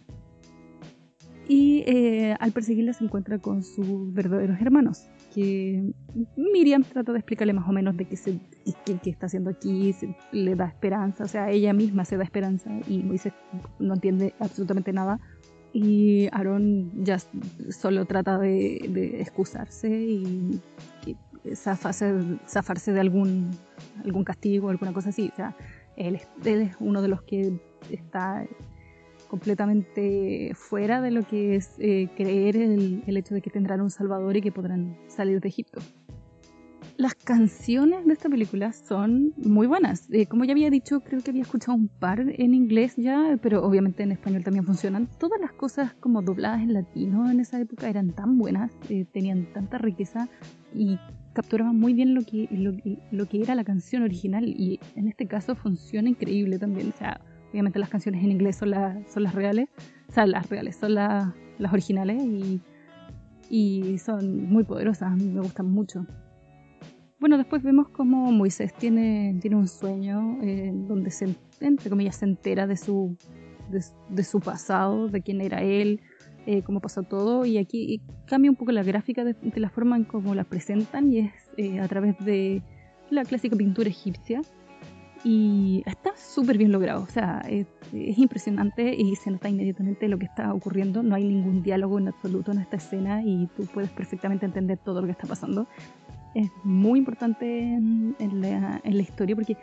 y 1.47 1.83
eh, 1.85 2.35
al 2.39 2.51
perseguirla 2.51 2.93
se 2.93 3.03
encuentra 3.03 3.37
con 3.39 3.63
sus 3.63 4.13
verdaderos 4.13 4.59
hermanos, 4.59 5.07
que 5.33 5.93
Miriam 6.35 6.83
trata 6.83 7.11
de 7.11 7.19
explicarle 7.19 7.53
más 7.53 7.67
o 7.69 7.71
menos 7.71 7.95
de 7.97 8.05
qué, 8.05 8.17
se, 8.17 8.39
qué, 8.85 9.09
está 9.09 9.27
haciendo 9.27 9.51
aquí, 9.51 9.93
le 10.31 10.55
da 10.55 10.65
esperanza, 10.65 11.23
o 11.23 11.27
sea, 11.27 11.51
ella 11.51 11.73
misma 11.73 12.05
se 12.05 12.17
da 12.17 12.23
esperanza 12.23 12.71
y 12.87 12.99
Moisés 13.03 13.33
no 13.79 13.93
entiende 13.93 14.33
absolutamente 14.39 14.91
nada. 14.93 15.19
Y 15.71 16.29
Aaron 16.31 17.03
ya 17.03 17.17
solo 17.69 18.05
trata 18.05 18.39
de, 18.39 19.19
excusarse 19.19 19.89
y, 19.89 20.61
zafarse, 21.53 22.13
zafarse, 22.47 22.93
de 22.93 23.01
algún, 23.01 23.51
algún 24.05 24.23
castigo, 24.23 24.69
alguna 24.69 24.93
cosa 24.93 25.09
así. 25.09 25.29
O 25.33 25.35
sea, 25.35 25.53
él 25.97 26.17
es 26.45 26.75
uno 26.79 27.01
de 27.01 27.09
los 27.09 27.23
que 27.23 27.59
está 27.91 28.47
completamente 29.25 30.51
fuera 30.55 31.01
de 31.01 31.11
lo 31.11 31.23
que 31.23 31.55
es 31.55 31.75
eh, 31.79 32.09
creer 32.15 32.55
el, 32.55 33.03
hecho 33.17 33.35
de 33.35 33.41
que 33.41 33.49
tendrán 33.49 33.81
un 33.81 33.89
salvador 33.89 34.37
y 34.37 34.41
que 34.41 34.51
podrán 34.51 34.97
salir 35.07 35.39
de 35.41 35.49
Egipto. 35.49 35.81
Las 36.97 37.13
canciones 37.13 38.05
de 38.05 38.13
esta 38.13 38.29
película 38.29 38.71
son 38.71 39.33
muy 39.35 39.67
buenas. 39.67 40.07
Eh, 40.11 40.27
como 40.27 40.45
ya 40.45 40.53
había 40.53 40.69
dicho, 40.69 41.01
creo 41.01 41.21
que 41.21 41.31
había 41.31 41.41
escuchado 41.41 41.75
un 41.75 41.89
par 41.89 42.21
en 42.21 42.53
inglés 42.53 42.93
ya, 42.95 43.37
pero 43.41 43.65
obviamente 43.65 44.03
en 44.03 44.13
español 44.13 44.45
también 44.45 44.65
funcionan. 44.65 45.09
Todas 45.19 45.41
las 45.41 45.51
cosas 45.51 45.93
como 45.95 46.21
dobladas 46.21 46.61
en 46.61 46.73
latino 46.73 47.29
en 47.29 47.41
esa 47.41 47.59
época 47.59 47.89
eran 47.89 48.11
tan 48.11 48.37
buenas, 48.37 48.71
eh, 48.89 49.05
tenían 49.11 49.51
tanta 49.51 49.77
riqueza 49.77 50.29
y 50.73 50.97
capturaban 51.33 51.77
muy 51.77 51.93
bien 51.93 52.15
lo 52.15 52.21
que, 52.23 52.47
lo, 52.49 52.71
lo, 53.11 53.25
que 53.27 53.41
era 53.41 53.55
la 53.55 53.65
canción 53.65 54.03
original 54.03 54.47
y 54.47 54.79
en 54.95 55.09
este 55.09 55.27
caso 55.27 55.53
funciona 55.55 56.07
increíble 56.07 56.59
también. 56.59 56.89
O 56.89 56.97
sea, 56.97 57.19
Obviamente 57.55 57.79
las 57.79 57.87
canciones 57.87 58.21
en 58.21 58.31
inglés 58.31 58.57
son, 58.57 58.73
son 59.07 59.23
las 59.23 59.33
reales, 59.33 59.69
o 60.09 60.11
sea, 60.11 60.25
las 60.25 60.49
reales, 60.49 60.75
son 60.75 60.95
las 60.95 61.33
originales 61.71 62.21
y, 62.21 62.61
y 63.49 63.97
son 63.97 64.49
muy 64.49 64.65
poderosas, 64.65 65.15
me 65.15 65.39
gustan 65.39 65.71
mucho. 65.71 66.05
Bueno, 67.17 67.37
después 67.37 67.63
vemos 67.63 67.87
como 67.87 68.29
Moisés 68.33 68.73
tiene, 68.73 69.37
tiene 69.39 69.55
un 69.55 69.69
sueño 69.69 70.37
eh, 70.43 70.73
donde 70.73 71.11
se, 71.11 71.33
entre 71.61 71.89
comillas, 71.89 72.17
se 72.17 72.25
entera 72.25 72.67
de 72.67 72.75
su, 72.75 73.15
de, 74.09 74.23
su 74.25 74.41
pasado, 74.41 75.07
de 75.07 75.21
quién 75.21 75.39
era 75.39 75.61
él, 75.61 76.01
eh, 76.45 76.61
cómo 76.63 76.81
pasó 76.81 77.03
todo, 77.03 77.45
y 77.45 77.57
aquí 77.57 78.01
cambia 78.27 78.51
un 78.51 78.57
poco 78.57 78.73
la 78.73 78.83
gráfica 78.83 79.23
de, 79.23 79.35
la 79.55 79.69
forma 79.69 79.95
en 79.95 80.03
cómo 80.03 80.35
la 80.35 80.43
presentan, 80.43 81.09
y 81.09 81.19
es 81.19 81.31
eh, 81.55 81.79
a 81.79 81.87
través 81.87 82.17
de 82.19 82.61
la 83.09 83.23
clásica 83.23 83.55
pintura 83.55 83.87
egipcia, 83.87 84.41
y 85.25 85.81
está 85.87 86.15
súper 86.15 86.55
bien 86.59 86.71
logrado, 86.71 87.01
o 87.01 87.07
sea, 87.07 87.41
es, 87.49 87.65
impresionante 87.91 88.93
y 88.93 89.15
se 89.15 89.31
nota 89.31 89.49
inmediatamente 89.49 90.07
lo 90.07 90.19
que 90.19 90.25
está 90.25 90.53
ocurriendo. 90.53 91.01
No 91.01 91.15
hay 91.15 91.23
ningún 91.23 91.63
diálogo 91.63 91.97
en 91.97 92.09
absoluto 92.09 92.51
en 92.51 92.59
esta 92.59 92.77
escena 92.77 93.23
y 93.23 93.47
tú 93.57 93.65
puedes 93.65 93.89
perfectamente 93.89 94.45
entender 94.45 94.77
todo 94.77 95.01
lo 95.01 95.07
que 95.07 95.13
está 95.13 95.25
pasando. 95.25 95.65
Es 96.35 96.51
muy 96.63 96.99
importante 96.99 97.47
en, 97.47 98.15
la, 98.39 98.79
historia 99.01 99.35
porque 99.35 99.57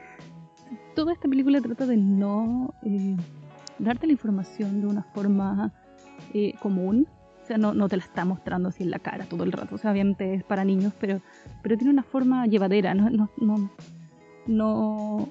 toda 0.97 1.12
esta 1.12 1.28
película 1.28 1.61
trata 1.61 1.87
de 1.87 1.97
no 1.97 2.75
eh, 2.83 3.14
darte 3.78 4.09
la 4.09 4.14
información 4.14 4.81
de 4.81 4.88
una 4.88 5.04
forma 5.14 5.73
eh, 6.35 6.54
común. 6.61 7.07
O 7.45 7.47
sea, 7.47 7.57
no, 7.57 7.73
no, 7.73 7.88
te 7.88 7.99
la 7.99 8.02
está 8.02 8.25
mostrando 8.25 8.71
así 8.71 8.83
en 8.83 8.90
la 8.90 8.99
cara 8.99 9.26
todo 9.26 9.45
el 9.45 9.52
rato. 9.52 9.76
O 9.76 9.78
sea, 9.78 9.92
obviamente 9.92 10.35
es 10.35 10.42
para 10.42 10.64
niños, 10.64 10.92
pero, 10.99 11.21
pero 11.62 11.76
tiene 11.76 11.92
una 11.92 12.02
forma 12.02 12.47
llevadera. 12.47 12.95
No, 12.95 13.11
no, 13.11 13.31
no, 13.37 13.71
no 14.49 15.28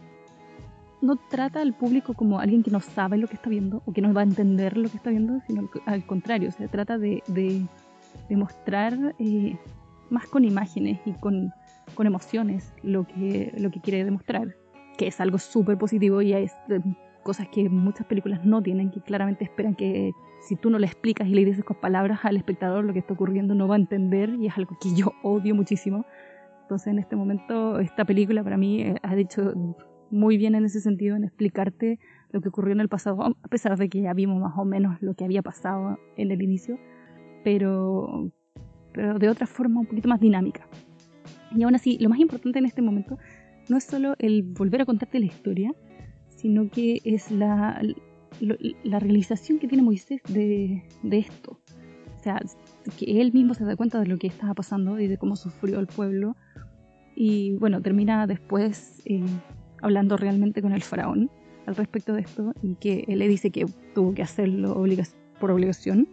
no 1.01 1.15
trata 1.15 1.61
al 1.61 1.73
público 1.73 2.13
como 2.13 2.39
alguien 2.39 2.63
que 2.63 2.71
no 2.71 2.79
sabe 2.79 3.17
lo 3.17 3.27
que 3.27 3.35
está 3.35 3.49
viendo 3.49 3.81
o 3.85 3.93
que 3.93 4.01
no 4.01 4.13
va 4.13 4.21
a 4.21 4.23
entender 4.23 4.77
lo 4.77 4.89
que 4.89 4.97
está 4.97 5.09
viendo, 5.09 5.41
sino 5.47 5.69
al 5.85 6.05
contrario, 6.05 6.51
se 6.51 6.67
trata 6.67 6.97
de, 6.97 7.23
de, 7.27 7.65
mostrar 8.35 9.15
eh, 9.19 9.57
más 10.09 10.27
con 10.27 10.45
imágenes 10.45 10.99
y 11.05 11.13
con, 11.13 11.51
con, 11.95 12.07
emociones 12.07 12.73
lo 12.83 13.05
que, 13.05 13.53
lo 13.57 13.71
que 13.71 13.81
quiere 13.81 14.05
demostrar, 14.05 14.55
que 14.97 15.07
es 15.07 15.19
algo 15.19 15.37
súper 15.37 15.77
positivo 15.77 16.21
y 16.21 16.33
es 16.33 16.53
cosas 17.23 17.47
que 17.49 17.69
muchas 17.69 18.07
películas 18.07 18.45
no 18.45 18.61
tienen, 18.61 18.91
que 18.91 19.01
claramente 19.01 19.43
esperan 19.43 19.75
que 19.75 20.11
si 20.41 20.55
tú 20.55 20.69
no 20.69 20.79
le 20.79 20.87
explicas 20.87 21.27
y 21.27 21.33
le 21.33 21.45
dices 21.45 21.63
con 21.63 21.77
palabras 21.77 22.19
al 22.23 22.37
espectador 22.37 22.83
lo 22.83 22.93
que 22.93 22.99
está 22.99 23.13
ocurriendo, 23.13 23.53
no 23.53 23.67
va 23.67 23.75
a 23.75 23.79
entender 23.79 24.29
y 24.35 24.47
es 24.47 24.57
algo 24.57 24.77
que 24.81 24.93
yo 24.95 25.13
odio 25.23 25.55
muchísimo. 25.55 26.05
Entonces 26.63 26.87
en 26.87 26.99
este 26.99 27.15
momento 27.15 27.79
esta 27.79 28.05
película 28.05 28.43
para 28.43 28.57
mí 28.57 28.81
eh, 28.81 28.95
ha 29.03 29.15
dicho 29.15 29.53
muy 30.11 30.37
bien 30.37 30.55
en 30.55 30.65
ese 30.65 30.81
sentido, 30.81 31.15
en 31.15 31.23
explicarte 31.23 31.99
lo 32.31 32.41
que 32.41 32.49
ocurrió 32.49 32.73
en 32.73 32.81
el 32.81 32.89
pasado, 32.89 33.23
a 33.23 33.47
pesar 33.49 33.77
de 33.77 33.89
que 33.89 34.01
ya 34.01 34.13
vimos 34.13 34.39
más 34.39 34.57
o 34.57 34.65
menos 34.65 35.01
lo 35.01 35.13
que 35.13 35.25
había 35.25 35.41
pasado 35.41 35.97
en 36.17 36.31
el 36.31 36.41
inicio, 36.41 36.77
pero, 37.43 38.31
pero 38.93 39.19
de 39.19 39.29
otra 39.29 39.47
forma 39.47 39.81
un 39.81 39.87
poquito 39.87 40.07
más 40.07 40.19
dinámica. 40.19 40.67
Y 41.55 41.63
aún 41.63 41.75
así, 41.75 41.97
lo 41.99 42.09
más 42.09 42.19
importante 42.19 42.59
en 42.59 42.65
este 42.65 42.81
momento 42.81 43.17
no 43.69 43.77
es 43.77 43.83
solo 43.83 44.15
el 44.19 44.43
volver 44.43 44.81
a 44.81 44.85
contarte 44.85 45.19
la 45.19 45.25
historia, 45.25 45.73
sino 46.29 46.69
que 46.69 47.01
es 47.03 47.29
la, 47.31 47.81
la 48.39 48.99
realización 48.99 49.59
que 49.59 49.67
tiene 49.67 49.83
Moisés 49.83 50.21
de, 50.27 50.83
de, 51.03 51.17
esto. 51.17 51.59
O 52.17 52.23
sea, 52.23 52.41
que 52.97 53.21
él 53.21 53.33
mismo 53.33 53.53
se 53.53 53.65
da 53.65 53.75
cuenta 53.75 53.99
de 53.99 54.07
lo 54.07 54.17
que 54.17 54.27
estaba 54.27 54.53
pasando 54.53 54.99
y 54.99 55.07
de 55.07 55.17
cómo 55.17 55.35
sufrió 55.35 55.79
el 55.79 55.87
pueblo. 55.87 56.35
Y 57.15 57.53
bueno, 57.57 57.81
termina 57.81 58.25
después 58.27 59.01
eh, 59.05 59.23
hablando 59.81 60.17
realmente 60.17 60.61
con 60.61 60.73
el 60.73 60.81
faraón 60.81 61.29
al 61.65 61.75
respecto 61.75 62.13
de 62.13 62.21
esto 62.21 62.53
y 62.61 62.75
que 62.75 63.05
él 63.07 63.19
le 63.19 63.27
dice 63.27 63.51
que 63.51 63.65
tuvo 63.93 64.13
que 64.13 64.23
hacerlo 64.23 64.83
por 65.39 65.51
obligación. 65.51 66.07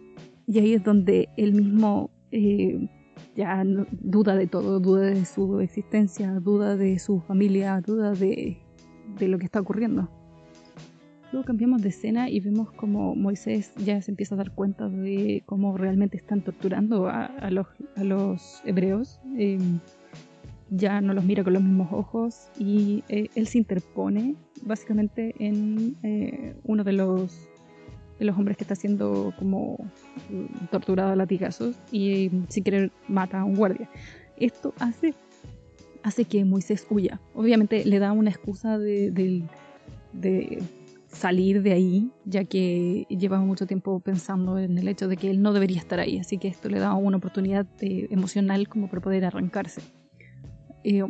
Y 0.47 0.59
ahí 0.59 0.73
es 0.73 0.83
donde 0.83 1.29
él 1.37 1.53
mismo 1.53 2.09
eh, 2.31 2.87
ya 3.35 3.63
duda 3.91 4.35
de 4.35 4.47
todo, 4.47 4.79
duda 4.79 5.07
de 5.07 5.25
su 5.25 5.59
existencia, 5.59 6.31
duda 6.39 6.75
de 6.75 6.99
su 6.99 7.21
familia, 7.21 7.81
duda 7.85 8.13
de, 8.13 8.57
de 9.17 9.27
lo 9.27 9.37
que 9.37 9.45
está 9.45 9.59
ocurriendo. 9.59 10.09
Luego 11.31 11.45
cambiamos 11.45 11.83
de 11.83 11.89
escena 11.89 12.27
y 12.29 12.39
vemos 12.39 12.71
como 12.71 13.15
Moisés 13.15 13.71
ya 13.77 14.01
se 14.01 14.11
empieza 14.11 14.33
a 14.33 14.39
dar 14.39 14.51
cuenta 14.51 14.89
de 14.89 15.43
cómo 15.45 15.77
realmente 15.77 16.17
están 16.17 16.43
torturando 16.43 17.07
a, 17.07 17.51
los, 17.51 17.67
a 17.95 18.03
los, 18.03 18.63
hebreos. 18.65 19.21
Eh, 19.37 19.59
ya 20.69 21.01
no 21.01 21.13
los 21.13 21.23
mira 21.23 21.43
con 21.43 21.53
los 21.53 21.63
mismos 21.63 21.89
ojos 21.91 22.49
y 22.57 23.03
eh, 23.09 23.29
él 23.35 23.47
se 23.47 23.57
interpone 23.57 24.35
básicamente 24.61 25.33
en 25.39 25.97
eh, 26.03 26.55
uno 26.63 26.83
de 26.83 26.93
los, 26.93 27.49
de 28.19 28.25
los 28.25 28.37
hombres 28.37 28.57
que 28.57 28.63
está 28.63 28.75
siendo 28.75 29.33
como 29.37 29.77
mm, 30.29 30.67
torturado 30.71 31.11
a 31.11 31.15
latigazos 31.15 31.75
y 31.91 32.31
sin 32.49 32.63
querer 32.63 32.91
mata 33.07 33.41
a 33.41 33.45
un 33.45 33.55
guardia. 33.55 33.89
Esto 34.37 34.73
hace, 34.79 35.13
hace 36.03 36.25
que 36.25 36.45
Moisés 36.45 36.85
huya. 36.89 37.19
Obviamente 37.33 37.83
le 37.85 37.99
da 37.99 38.11
una 38.11 38.29
excusa 38.29 38.77
de, 38.77 39.11
de 40.13 40.63
salir 41.07 41.63
de 41.63 41.73
ahí, 41.73 42.11
ya 42.25 42.45
que 42.45 43.05
llevaba 43.09 43.43
mucho 43.43 43.65
tiempo 43.65 43.99
pensando 43.99 44.59
en 44.59 44.77
el 44.77 44.87
hecho 44.87 45.07
de 45.07 45.17
que 45.17 45.29
él 45.29 45.41
no 45.41 45.53
debería 45.53 45.79
estar 45.79 45.99
ahí, 45.99 46.19
así 46.19 46.37
que 46.37 46.47
esto 46.47 46.69
le 46.69 46.79
da 46.79 46.93
una 46.93 47.17
oportunidad 47.17 47.65
emocional 47.81 48.67
como 48.69 48.87
para 48.87 49.01
poder 49.01 49.25
arrancarse. 49.25 49.81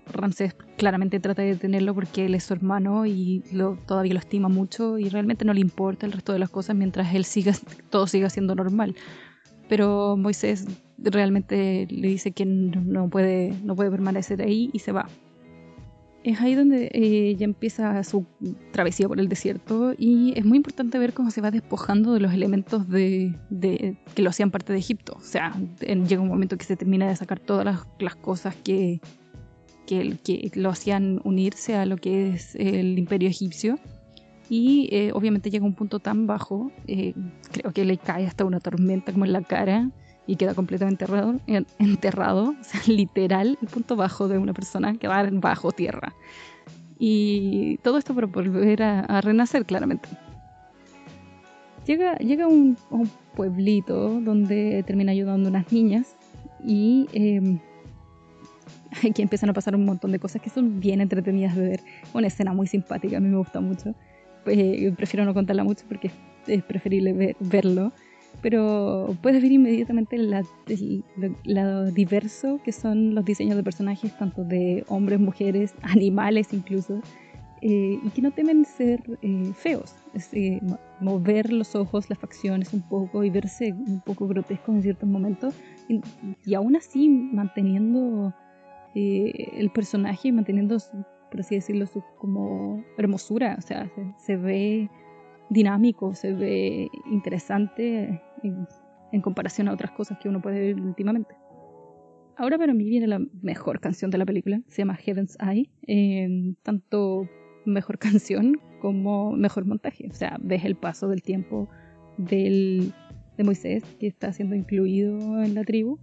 Ramsés 0.07 0.55
claramente 0.77 1.19
trata 1.19 1.41
de 1.41 1.49
detenerlo 1.49 1.93
porque 1.93 2.25
él 2.25 2.35
es 2.35 2.43
su 2.43 2.53
hermano 2.53 3.05
y 3.05 3.43
lo, 3.51 3.77
todavía 3.85 4.13
lo 4.13 4.19
estima 4.19 4.49
mucho 4.49 4.97
y 4.97 5.09
realmente 5.09 5.45
no 5.45 5.53
le 5.53 5.61
importa 5.61 6.05
el 6.05 6.11
resto 6.11 6.33
de 6.33 6.39
las 6.39 6.49
cosas 6.49 6.75
mientras 6.75 7.13
él 7.13 7.25
siga, 7.25 7.53
todo 7.89 8.07
siga 8.07 8.29
siendo 8.29 8.55
normal. 8.55 8.95
Pero 9.67 10.17
Moisés 10.17 10.65
realmente 10.97 11.87
le 11.89 12.07
dice 12.07 12.31
que 12.31 12.45
no 12.45 13.09
puede, 13.09 13.53
no 13.63 13.75
puede 13.75 13.91
permanecer 13.91 14.41
ahí 14.41 14.69
y 14.73 14.79
se 14.79 14.91
va. 14.91 15.07
Es 16.23 16.41
ahí 16.41 16.53
donde 16.53 16.89
eh, 16.93 17.35
ya 17.35 17.45
empieza 17.45 18.03
su 18.03 18.25
travesía 18.71 19.07
por 19.07 19.19
el 19.19 19.29
desierto 19.29 19.93
y 19.97 20.33
es 20.37 20.43
muy 20.43 20.57
importante 20.57 20.99
ver 20.99 21.13
cómo 21.13 21.31
se 21.31 21.39
va 21.39 21.49
despojando 21.49 22.13
de 22.13 22.19
los 22.19 22.33
elementos 22.33 22.89
de, 22.89 23.35
que 24.15 24.21
lo 24.21 24.29
hacían 24.29 24.51
parte 24.51 24.73
de 24.73 24.79
Egipto. 24.79 25.13
O 25.17 25.21
sea, 25.21 25.55
llega 25.79 26.21
un 26.21 26.27
momento 26.27 26.57
que 26.57 26.65
se 26.65 26.75
termina 26.75 27.07
de 27.07 27.15
sacar 27.15 27.39
todas 27.39 27.63
las, 27.63 28.15
cosas 28.17 28.53
que, 28.55 28.99
que, 29.89 30.51
lo 30.53 30.69
hacían 30.69 31.19
unirse 31.23 31.75
a 31.75 31.85
lo 31.85 31.97
que 31.97 32.29
es 32.29 32.55
el 32.55 32.97
imperio 32.97 33.29
egipcio. 33.29 33.79
Y 34.49 34.89
eh, 34.91 35.11
obviamente 35.13 35.49
llega 35.51 35.65
un 35.65 35.75
punto 35.75 35.99
tan 35.99 36.25
bajo, 36.25 36.71
eh, 36.87 37.13
creo 37.51 37.71
que 37.71 37.85
le 37.85 37.97
cae 37.97 38.25
hasta 38.25 38.45
una 38.45 38.59
tormenta 38.59 39.11
como 39.11 39.25
en 39.25 39.33
la 39.33 39.43
cara 39.43 39.91
y 40.25 40.37
queda 40.37 40.55
completamente 40.55 41.05
enterrado, 41.05 41.39
enterrado, 41.77 42.55
o 42.59 42.63
sea, 42.63 42.81
literal, 42.87 43.59
el 43.61 43.67
punto 43.67 43.95
bajo 43.95 44.27
de 44.27 44.39
una 44.39 44.53
persona 44.53 44.95
que 44.97 45.07
va 45.07 45.27
bajo 45.31 45.71
tierra. 45.71 46.15
Y 46.97 47.77
todo 47.77 47.97
esto 47.97 48.13
para 48.15 48.27
volver 48.27 48.81
a, 48.83 49.21
renacer, 49.21 49.65
claramente. 49.65 50.09
Llega, 51.85 52.17
llega 52.17 52.45
a 52.45 52.47
un, 52.47 52.77
pueblito 53.35 54.19
donde 54.19 54.83
termina 54.85 55.13
ayudando 55.13 55.47
a 55.47 55.51
unas 55.51 55.71
niñas 55.71 56.17
y 56.65 57.07
eh, 57.13 57.59
aquí 59.09 59.21
empiezan 59.21 59.49
a 59.49 59.53
pasar 59.53 59.75
un 59.75 59.85
montón 59.85 60.11
de 60.11 60.19
cosas 60.19 60.41
que 60.41 60.49
son 60.49 60.79
bien 60.79 61.01
entretenidas 61.01 61.55
de 61.55 61.61
ver. 61.61 61.79
Una 62.13 62.27
escena 62.27 62.53
muy 62.53 62.67
simpática, 62.67 63.17
a 63.17 63.19
mí 63.19 63.27
me 63.27 63.37
gusta 63.37 63.59
mucho. 63.59 63.95
Pues, 64.43 64.57
prefiero 64.95 65.25
no 65.25 65.33
contarla 65.33 65.63
mucho 65.63 65.85
porque 65.87 66.11
es 66.47 66.63
preferible 66.63 67.35
verlo 67.39 67.91
pero 68.41 69.15
puedes 69.21 69.41
ver 69.41 69.51
inmediatamente 69.51 70.17
la, 70.17 70.43
lo 71.43 71.91
diverso 71.91 72.59
que 72.63 72.71
son 72.71 73.15
los 73.15 73.25
diseños 73.25 73.55
de 73.57 73.63
personajes, 73.63 74.17
tanto 74.17 74.43
de 74.43 74.85
hombres, 74.87 75.19
mujeres, 75.19 75.73
animales 75.81 76.53
incluso, 76.53 77.01
eh, 77.61 77.99
y 78.01 78.09
que 78.11 78.21
no 78.21 78.31
temen 78.31 78.63
ser 78.63 79.01
eh, 79.21 79.51
feos. 79.53 79.93
Es, 80.13 80.33
eh, 80.33 80.61
mover 81.01 81.51
los 81.51 81.75
ojos, 81.75 82.09
las 82.09 82.19
facciones 82.19 82.73
un 82.73 82.81
poco 82.81 83.23
y 83.23 83.29
verse 83.29 83.73
un 83.73 84.01
poco 84.01 84.27
grotescos 84.27 84.75
en 84.75 84.83
ciertos 84.83 85.09
momentos, 85.09 85.53
y, 86.45 86.53
aún 86.53 86.75
así 86.75 87.09
manteniendo 87.09 88.33
el 88.95 89.69
personaje, 89.71 90.31
manteniendo, 90.31 90.77
por 91.31 91.39
así 91.39 91.55
decirlo, 91.55 91.85
su 91.85 92.03
como 92.17 92.83
hermosura, 92.97 93.55
o 93.57 93.61
sea, 93.61 93.91
se 94.17 94.35
ve 94.35 94.89
dinámico, 95.49 96.13
se 96.13 96.33
ve 96.33 96.89
interesante 97.11 98.21
en, 98.43 99.21
comparación 99.21 99.67
a 99.67 99.73
otras 99.73 99.91
cosas 99.91 100.17
que 100.19 100.29
uno 100.29 100.41
puede 100.41 100.59
ver 100.59 100.81
últimamente. 100.81 101.35
Ahora 102.37 102.57
para 102.57 102.73
mí 102.73 102.85
viene 102.89 103.07
la 103.07 103.19
mejor 103.41 103.79
canción 103.81 104.11
de 104.11 104.17
la 104.17 104.25
película, 104.25 104.61
se 104.67 104.81
llama 104.81 104.95
Heaven's 104.95 105.37
Eye, 105.41 106.55
tanto 106.63 107.27
mejor 107.65 107.97
canción 107.99 108.59
como 108.79 109.31
mejor 109.31 109.65
montaje. 109.65 110.07
O 110.09 110.13
sea, 110.13 110.37
ves 110.41 110.63
el 110.63 110.75
paso 110.75 111.07
del 111.09 111.21
tiempo 111.21 111.69
del, 112.17 112.93
de 113.37 113.43
Moisés 113.43 113.83
que 113.99 114.07
está 114.07 114.31
siendo 114.31 114.55
incluido 114.55 115.41
en 115.41 115.55
la 115.55 115.63
tribu 115.63 115.99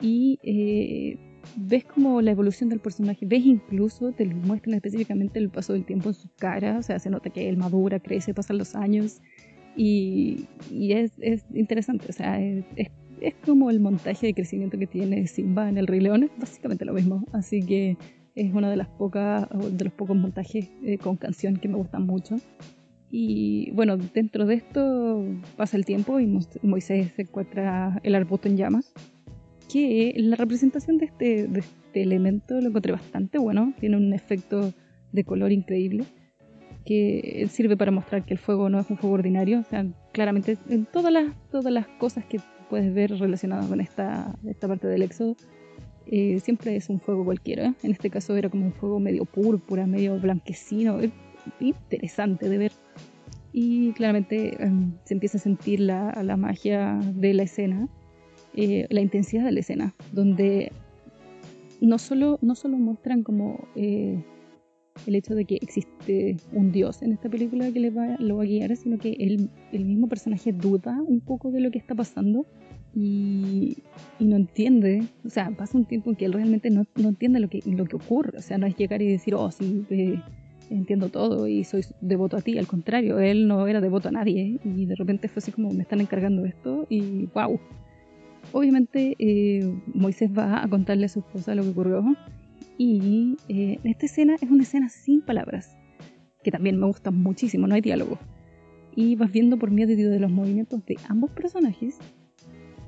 y 0.00 0.38
eh, 0.42 1.18
ves 1.54 1.84
como 1.84 2.20
la 2.20 2.32
evolución 2.32 2.68
del 2.68 2.80
personaje, 2.80 3.26
ves 3.26 3.44
incluso, 3.44 4.12
te 4.12 4.24
muestran 4.26 4.74
específicamente 4.74 5.38
el 5.38 5.50
paso 5.50 5.72
del 5.72 5.84
tiempo 5.84 6.08
en 6.08 6.14
su 6.14 6.28
cara, 6.36 6.78
o 6.78 6.82
sea, 6.82 6.98
se 6.98 7.10
nota 7.10 7.30
que 7.30 7.48
él 7.48 7.56
madura, 7.56 8.00
crece, 8.00 8.34
pasan 8.34 8.58
los 8.58 8.74
años 8.74 9.20
y, 9.76 10.46
es, 10.70 11.12
interesante, 11.54 12.06
o 12.08 12.12
sea, 12.12 12.40
es, 12.40 12.88
como 13.44 13.70
el 13.70 13.80
montaje 13.80 14.28
de 14.28 14.34
crecimiento 14.34 14.78
que 14.78 14.86
tiene 14.86 15.26
Simba 15.26 15.68
en 15.68 15.78
El 15.78 15.86
Rey 15.86 16.00
León, 16.00 16.24
es 16.24 16.30
básicamente 16.38 16.84
lo 16.84 16.92
mismo. 16.92 17.24
Así 17.32 17.62
que 17.62 17.96
es 18.34 18.52
uno 18.52 18.68
de, 18.68 18.76
las 18.76 18.88
pocas, 18.88 19.48
de 19.70 19.84
los 19.84 19.92
pocos 19.92 20.16
montajes 20.16 20.70
eh, 20.82 20.98
con 20.98 21.16
canción 21.16 21.56
que 21.56 21.68
me 21.68 21.76
gustan 21.76 22.06
mucho. 22.06 22.36
Y 23.10 23.70
bueno, 23.72 23.96
dentro 23.96 24.46
de 24.46 24.56
esto 24.56 25.24
pasa 25.56 25.76
el 25.76 25.84
tiempo 25.84 26.20
y 26.20 26.26
Moisés 26.62 27.12
se 27.14 27.22
encuentra 27.22 28.00
el 28.02 28.14
arbusto 28.14 28.48
en 28.48 28.56
llamas. 28.56 28.92
Que 29.68 30.14
la 30.16 30.36
representación 30.36 30.98
de 30.98 31.06
este, 31.06 31.48
de 31.48 31.60
este 31.60 32.02
elemento 32.02 32.60
lo 32.60 32.68
encontré 32.68 32.92
bastante 32.92 33.38
bueno, 33.38 33.74
tiene 33.80 33.96
un 33.96 34.12
efecto 34.12 34.72
de 35.12 35.24
color 35.24 35.52
increíble 35.52 36.04
que 36.86 37.46
sirve 37.50 37.76
para 37.76 37.90
mostrar 37.90 38.24
que 38.24 38.32
el 38.32 38.38
fuego 38.38 38.70
no 38.70 38.78
es 38.78 38.88
un 38.88 38.96
fuego 38.96 39.16
ordinario. 39.16 39.60
O 39.60 39.64
sea, 39.64 39.84
claramente 40.12 40.56
en 40.68 40.86
todas 40.86 41.12
las, 41.12 41.34
todas 41.50 41.72
las 41.72 41.88
cosas 41.98 42.24
que 42.24 42.40
puedes 42.70 42.94
ver 42.94 43.10
relacionadas 43.10 43.66
con 43.66 43.80
esta, 43.80 44.34
esta 44.46 44.68
parte 44.68 44.86
del 44.86 45.02
éxodo, 45.02 45.36
eh, 46.06 46.38
siempre 46.40 46.76
es 46.76 46.88
un 46.88 47.00
fuego 47.00 47.24
cualquiera. 47.24 47.74
En 47.82 47.90
este 47.90 48.08
caso 48.08 48.36
era 48.36 48.48
como 48.48 48.66
un 48.66 48.72
fuego 48.72 49.00
medio 49.00 49.24
púrpura, 49.24 49.86
medio 49.86 50.18
blanquecino, 50.18 50.98
interesante 51.60 52.48
de 52.48 52.58
ver. 52.58 52.72
Y 53.52 53.92
claramente 53.92 54.62
em, 54.62 54.92
se 55.04 55.14
empieza 55.14 55.38
a 55.38 55.40
sentir 55.40 55.80
la, 55.80 56.12
la, 56.22 56.36
magia 56.36 57.00
de 57.14 57.34
la 57.34 57.44
escena, 57.44 57.88
eh, 58.56 58.86
la 58.90 59.00
intensidad 59.00 59.44
de 59.44 59.52
la 59.52 59.60
escena, 59.60 59.94
donde 60.12 60.72
no 61.80 61.98
solo, 61.98 62.38
no 62.42 62.54
solo 62.54 62.78
muestran 62.78 63.22
como 63.22 63.68
eh, 63.74 64.22
el 65.06 65.14
hecho 65.14 65.34
de 65.34 65.44
que 65.44 65.56
existe 65.56 66.36
un 66.52 66.72
dios 66.72 67.02
en 67.02 67.12
esta 67.12 67.28
película 67.28 67.70
que 67.70 67.80
le 67.80 67.90
va, 67.90 68.16
lo 68.18 68.36
va 68.38 68.44
a 68.44 68.46
guiar, 68.46 68.74
sino 68.76 68.98
que 68.98 69.12
el, 69.12 69.50
el 69.72 69.84
mismo 69.84 70.08
personaje 70.08 70.52
duda 70.52 71.00
un 71.06 71.20
poco 71.20 71.50
de 71.50 71.60
lo 71.60 71.70
que 71.70 71.78
está 71.78 71.94
pasando 71.94 72.46
y, 72.94 73.76
no 74.18 74.36
entiende, 74.36 75.02
o 75.24 75.28
sea, 75.28 75.50
pasa 75.50 75.76
un 75.76 75.84
tiempo 75.84 76.08
en 76.08 76.16
que 76.16 76.24
él 76.24 76.32
realmente 76.32 76.70
no, 76.70 76.84
no, 76.96 77.10
entiende 77.10 77.40
lo 77.40 77.48
que, 77.48 77.60
lo 77.66 77.84
que 77.84 77.96
ocurre, 77.96 78.38
o 78.38 78.42
sea, 78.42 78.56
no 78.56 78.66
es 78.66 78.74
llegar 78.74 79.02
y 79.02 79.06
decir, 79.06 79.34
oh, 79.34 79.50
sí, 79.50 79.84
eh, 79.90 80.18
entiendo 80.70 81.10
todo 81.10 81.46
y 81.46 81.62
soy 81.64 81.84
devoto 82.00 82.38
a 82.38 82.40
ti, 82.40 82.56
al 82.56 82.66
contrario, 82.66 83.18
él 83.18 83.46
no 83.46 83.66
era 83.66 83.82
devoto 83.82 84.08
a 84.08 84.12
nadie 84.12 84.58
y 84.64 84.86
de 84.86 84.94
repente 84.94 85.28
fue 85.28 85.40
así 85.40 85.52
como 85.52 85.70
me 85.72 85.82
están 85.82 86.00
encargando 86.00 86.46
esto 86.46 86.86
y 86.88 87.26
wow. 87.34 87.60
Obviamente 88.56 89.16
eh, 89.18 89.70
Moisés 89.92 90.30
va 90.32 90.64
a 90.64 90.68
contarle 90.68 91.04
a 91.04 91.08
su 91.10 91.18
esposa 91.18 91.54
lo 91.54 91.62
que 91.62 91.68
ocurrió 91.68 92.02
y 92.78 93.36
eh, 93.50 93.78
esta 93.84 94.06
escena 94.06 94.36
es 94.40 94.50
una 94.50 94.62
escena 94.62 94.88
sin 94.88 95.20
palabras, 95.20 95.76
que 96.42 96.50
también 96.50 96.80
me 96.80 96.86
gusta 96.86 97.10
muchísimo, 97.10 97.66
no 97.66 97.74
hay 97.74 97.82
diálogo. 97.82 98.18
Y 98.94 99.14
vas 99.16 99.30
viendo 99.30 99.58
por 99.58 99.70
medio 99.70 100.10
de 100.10 100.18
los 100.18 100.30
movimientos 100.30 100.86
de 100.86 100.96
ambos 101.06 101.32
personajes 101.32 101.98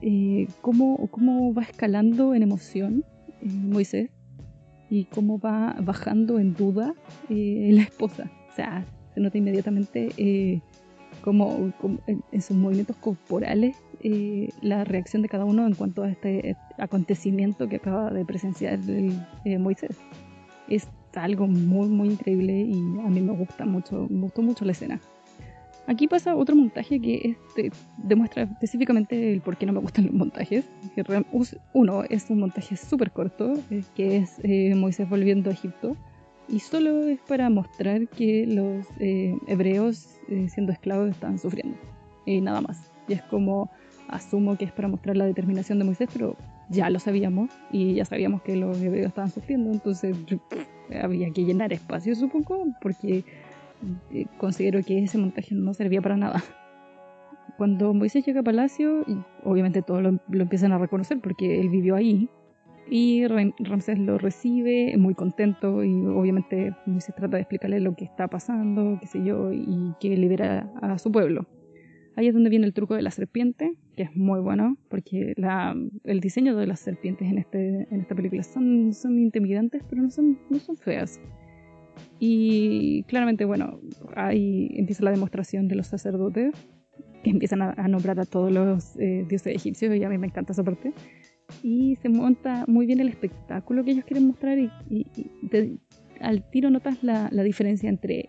eh, 0.00 0.46
cómo, 0.62 1.06
cómo, 1.10 1.52
va 1.52 1.64
escalando 1.64 2.34
en 2.34 2.44
emoción 2.44 3.04
eh, 3.42 3.48
Moisés 3.50 4.08
y 4.88 5.04
cómo 5.04 5.38
va 5.38 5.76
bajando 5.82 6.38
en 6.38 6.54
duda 6.54 6.94
la 7.28 7.82
esposa. 7.82 8.30
O 8.50 8.54
sea, 8.56 8.86
se 9.12 9.20
nota 9.20 9.36
inmediatamente 9.36 10.62
como, 11.20 11.74
en, 12.06 12.40
sus 12.40 12.56
movimientos 12.56 12.96
corporales 12.96 13.76
eh, 14.00 14.50
la 14.60 14.84
reacción 14.84 15.22
de 15.22 15.28
cada 15.28 15.44
uno 15.44 15.66
en 15.66 15.74
cuanto 15.74 16.02
a 16.02 16.10
este 16.10 16.56
acontecimiento 16.78 17.68
que 17.68 17.76
acaba 17.76 18.10
de 18.10 18.24
presenciar 18.24 18.74
el, 18.74 19.12
eh, 19.44 19.58
Moisés. 19.58 19.96
Es 20.68 20.88
algo 21.14 21.46
muy, 21.46 21.88
muy 21.88 22.10
increíble 22.10 22.52
y 22.52 22.74
a 22.74 23.08
mí 23.08 23.20
me 23.20 23.32
gusta 23.32 23.64
mucho, 23.64 24.06
me 24.08 24.20
gustó 24.22 24.42
mucho 24.42 24.64
la 24.64 24.72
escena. 24.72 25.00
Aquí 25.86 26.06
pasa 26.06 26.36
otro 26.36 26.54
montaje 26.54 27.00
que 27.00 27.36
este, 27.48 27.72
demuestra 27.96 28.42
específicamente 28.42 29.32
el 29.32 29.40
por 29.40 29.56
qué 29.56 29.64
no 29.66 29.72
me 29.72 29.80
gustan 29.80 30.06
los 30.06 30.14
montajes. 30.14 30.64
Uno 31.72 32.04
es 32.04 32.28
un 32.28 32.40
montaje 32.40 32.76
súper 32.76 33.10
corto, 33.10 33.54
eh, 33.70 33.82
que 33.96 34.18
es 34.18 34.76
Moisés 34.76 35.08
volviendo 35.08 35.50
a 35.50 35.54
Egipto, 35.54 35.96
y 36.46 36.60
solo 36.60 37.04
es 37.08 37.18
para 37.20 37.50
mostrar 37.50 38.06
que 38.08 38.46
los 38.46 38.86
hebreos 39.46 40.18
siendo 40.48 40.72
esclavos 40.72 41.10
están 41.10 41.38
sufriendo, 41.38 41.76
y 42.26 42.42
nada 42.42 42.60
más. 42.60 42.92
Y 43.08 43.14
es 43.14 43.22
como 43.22 43.70
asumo 44.08 44.56
que 44.56 44.64
es 44.64 44.72
para 44.72 44.88
mostrar 44.88 45.16
la 45.16 45.26
determinación 45.26 45.78
de 45.78 45.84
Moisés, 45.84 46.08
pero 46.12 46.36
ya 46.68 46.90
lo 46.90 46.98
sabíamos 46.98 47.50
y 47.70 47.94
ya 47.94 48.04
sabíamos 48.04 48.42
que 48.42 48.56
los 48.56 48.80
hebreos 48.80 49.08
estaban 49.08 49.30
sufriendo, 49.30 49.70
entonces 49.70 50.16
había 51.02 51.30
que 51.30 51.44
llenar 51.44 51.72
espacio, 51.72 52.14
supongo, 52.14 52.66
porque 52.80 53.24
eh, 54.12 54.26
considero 54.38 54.82
que 54.82 55.02
ese 55.02 55.18
montaje 55.18 55.54
no 55.54 55.74
servía 55.74 56.02
para 56.02 56.16
nada. 56.16 56.42
Cuando 57.56 57.92
Moisés 57.92 58.24
llega 58.24 58.40
a 58.40 58.44
Palacio, 58.44 59.04
obviamente 59.42 59.82
todos 59.82 60.02
lo, 60.02 60.20
empiezan 60.30 60.72
a 60.72 60.78
reconocer 60.78 61.20
porque 61.20 61.60
él 61.60 61.68
vivió 61.68 61.96
ahí, 61.96 62.28
y 62.90 63.26
Ramsés 63.26 63.98
lo 63.98 64.16
recibe 64.16 64.96
muy 64.96 65.14
contento 65.14 65.84
y 65.84 66.06
obviamente 66.06 66.74
Moisés 66.86 67.14
trata 67.14 67.36
de 67.36 67.42
explicarle 67.42 67.80
lo 67.80 67.94
que 67.94 68.04
está 68.04 68.28
pasando, 68.28 68.96
qué 68.98 69.06
sé 69.06 69.22
yo, 69.22 69.52
y 69.52 69.92
que 70.00 70.16
libera 70.16 70.70
a 70.80 70.98
su 70.98 71.12
pueblo. 71.12 71.46
Ahí 72.18 72.26
es 72.26 72.34
donde 72.34 72.50
viene 72.50 72.66
el 72.66 72.72
truco 72.72 72.96
de 72.96 73.02
la 73.02 73.12
serpiente, 73.12 73.74
que 73.94 74.02
es 74.02 74.16
muy 74.16 74.40
bueno, 74.40 74.76
porque 74.88 75.34
el 76.02 76.18
diseño 76.18 76.56
de 76.56 76.66
las 76.66 76.80
serpientes 76.80 77.30
en, 77.30 77.38
este, 77.38 77.86
en 77.92 78.00
esta 78.00 78.16
película 78.16 78.42
son, 78.42 78.92
son 78.92 79.20
intimidantes, 79.20 79.84
pero 79.88 80.02
no 80.02 80.10
son, 80.10 80.36
no 80.50 80.58
son 80.58 80.76
feas. 80.76 81.20
Y 82.18 83.04
claramente, 83.04 83.44
bueno, 83.44 83.78
ahí 84.16 84.68
empieza 84.74 85.04
la 85.04 85.12
demostración 85.12 85.68
de 85.68 85.76
los 85.76 85.86
sacerdotes, 85.86 86.56
que 87.22 87.30
empiezan 87.30 87.62
a, 87.62 87.86
nombrar 87.86 88.18
a 88.18 88.24
todos 88.24 88.50
los 88.50 88.96
eh, 88.96 89.24
dioses 89.28 89.54
egipcios, 89.54 89.94
y 89.94 90.02
a 90.02 90.08
mí 90.08 90.18
me 90.18 90.26
encanta 90.26 90.54
esa 90.54 90.64
parte. 90.64 90.92
Y 91.62 91.98
se 92.02 92.08
monta 92.08 92.64
muy 92.66 92.86
bien 92.86 92.98
el 92.98 93.10
espectáculo 93.10 93.84
que 93.84 93.92
ellos 93.92 94.04
quieren 94.04 94.26
mostrar 94.26 94.58
y, 94.58 94.72
al 96.20 96.50
tiro 96.50 96.68
notas 96.70 97.00
la, 97.04 97.30
diferencia 97.44 97.88
entre 97.88 98.28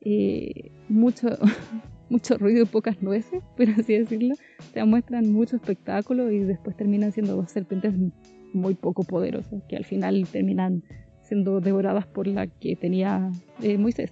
eh, 0.00 0.70
mucho, 0.88 1.28
mucho 2.08 2.38
ruido 2.38 2.62
y 2.62 2.66
pocas 2.66 3.02
nueces, 3.02 3.42
por 3.56 3.68
así 3.70 3.98
decirlo. 3.98 4.34
Te 4.72 4.84
muestran 4.84 5.32
mucho 5.32 5.56
espectáculo 5.56 6.30
y 6.30 6.40
después 6.40 6.76
terminan 6.76 7.12
siendo 7.12 7.36
dos 7.36 7.50
serpientes 7.50 7.94
muy 8.52 8.74
poco 8.74 9.04
poderosas, 9.04 9.62
que 9.68 9.76
al 9.76 9.84
final 9.84 10.26
terminan 10.30 10.82
siendo 11.22 11.60
devoradas 11.60 12.06
por 12.06 12.26
la 12.26 12.46
que 12.46 12.74
tenía 12.76 13.30
eh, 13.62 13.76
Moisés. 13.76 14.10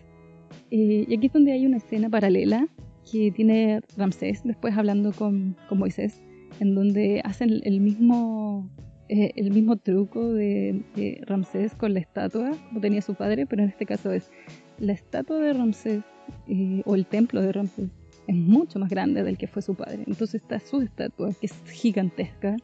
y 0.70 1.14
aquí 1.14 1.28
es 1.28 1.32
donde 1.32 1.52
hay 1.52 1.64
una 1.64 1.78
escena 1.78 2.10
paralela 2.10 2.68
que 3.10 3.30
tiene 3.30 3.80
Ramsés 3.96 4.42
después 4.44 4.76
hablando 4.76 5.12
con, 5.12 5.56
con 5.68 5.78
Moisés, 5.78 6.22
en 6.60 6.74
donde 6.74 7.22
hacen 7.24 7.60
el 7.64 7.80
mismo 7.80 8.68
eh, 9.08 9.30
el 9.36 9.52
mismo 9.52 9.76
truco 9.76 10.32
de, 10.32 10.82
Ramsés 11.26 11.74
con 11.76 11.94
la 11.94 12.00
estatua, 12.00 12.50
como 12.68 12.80
tenía 12.80 13.00
su 13.00 13.14
padre, 13.14 13.46
pero 13.46 13.62
en 13.62 13.68
este 13.68 13.86
caso 13.86 14.10
es 14.10 14.30
la 14.78 14.92
estatua 14.92 15.38
de 15.38 15.52
Ramsés 15.52 16.02
eh, 16.48 16.82
o 16.84 16.94
el 16.94 17.06
templo 17.06 17.40
de 17.40 17.52
Ramsés 17.52 17.90
es 18.26 18.34
mucho 18.34 18.78
más 18.78 18.90
grande 18.90 19.22
del 19.22 19.38
que 19.38 19.46
fue 19.46 19.62
su 19.62 19.74
padre. 19.74 20.04
Entonces 20.06 20.42
está 20.42 20.58
su 20.58 20.80
estatua, 20.80 21.30
que 21.40 21.46
es 21.46 21.54
gigantesca, 21.70 22.56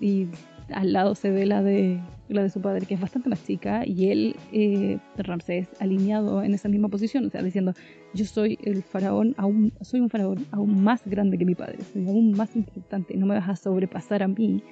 y 0.00 0.26
al 0.70 0.92
lado 0.92 1.14
se 1.14 1.30
ve 1.30 1.44
la 1.44 1.62
de, 1.62 2.00
la 2.28 2.42
de 2.42 2.50
su 2.50 2.60
padre, 2.60 2.86
que 2.86 2.94
es 2.94 3.00
bastante 3.00 3.28
más 3.28 3.44
chica, 3.44 3.86
y 3.86 4.10
él, 4.10 4.36
eh, 4.52 4.98
Ramsés, 5.18 5.68
alineado 5.80 6.42
en 6.42 6.54
esa 6.54 6.68
misma 6.68 6.88
posición, 6.88 7.26
o 7.26 7.30
sea, 7.30 7.42
diciendo, 7.42 7.74
yo 8.14 8.24
soy 8.24 8.58
el 8.62 8.82
faraón, 8.82 9.34
aún, 9.36 9.72
soy 9.82 10.00
un 10.00 10.08
faraón 10.08 10.46
aún 10.50 10.82
más 10.82 11.02
grande 11.04 11.36
que 11.36 11.44
mi 11.44 11.54
padre, 11.54 11.78
soy 11.92 12.06
aún 12.06 12.32
más 12.32 12.56
importante, 12.56 13.16
no 13.16 13.26
me 13.26 13.34
vas 13.34 13.48
a 13.48 13.56
sobrepasar 13.56 14.22
a 14.22 14.28
mí 14.28 14.62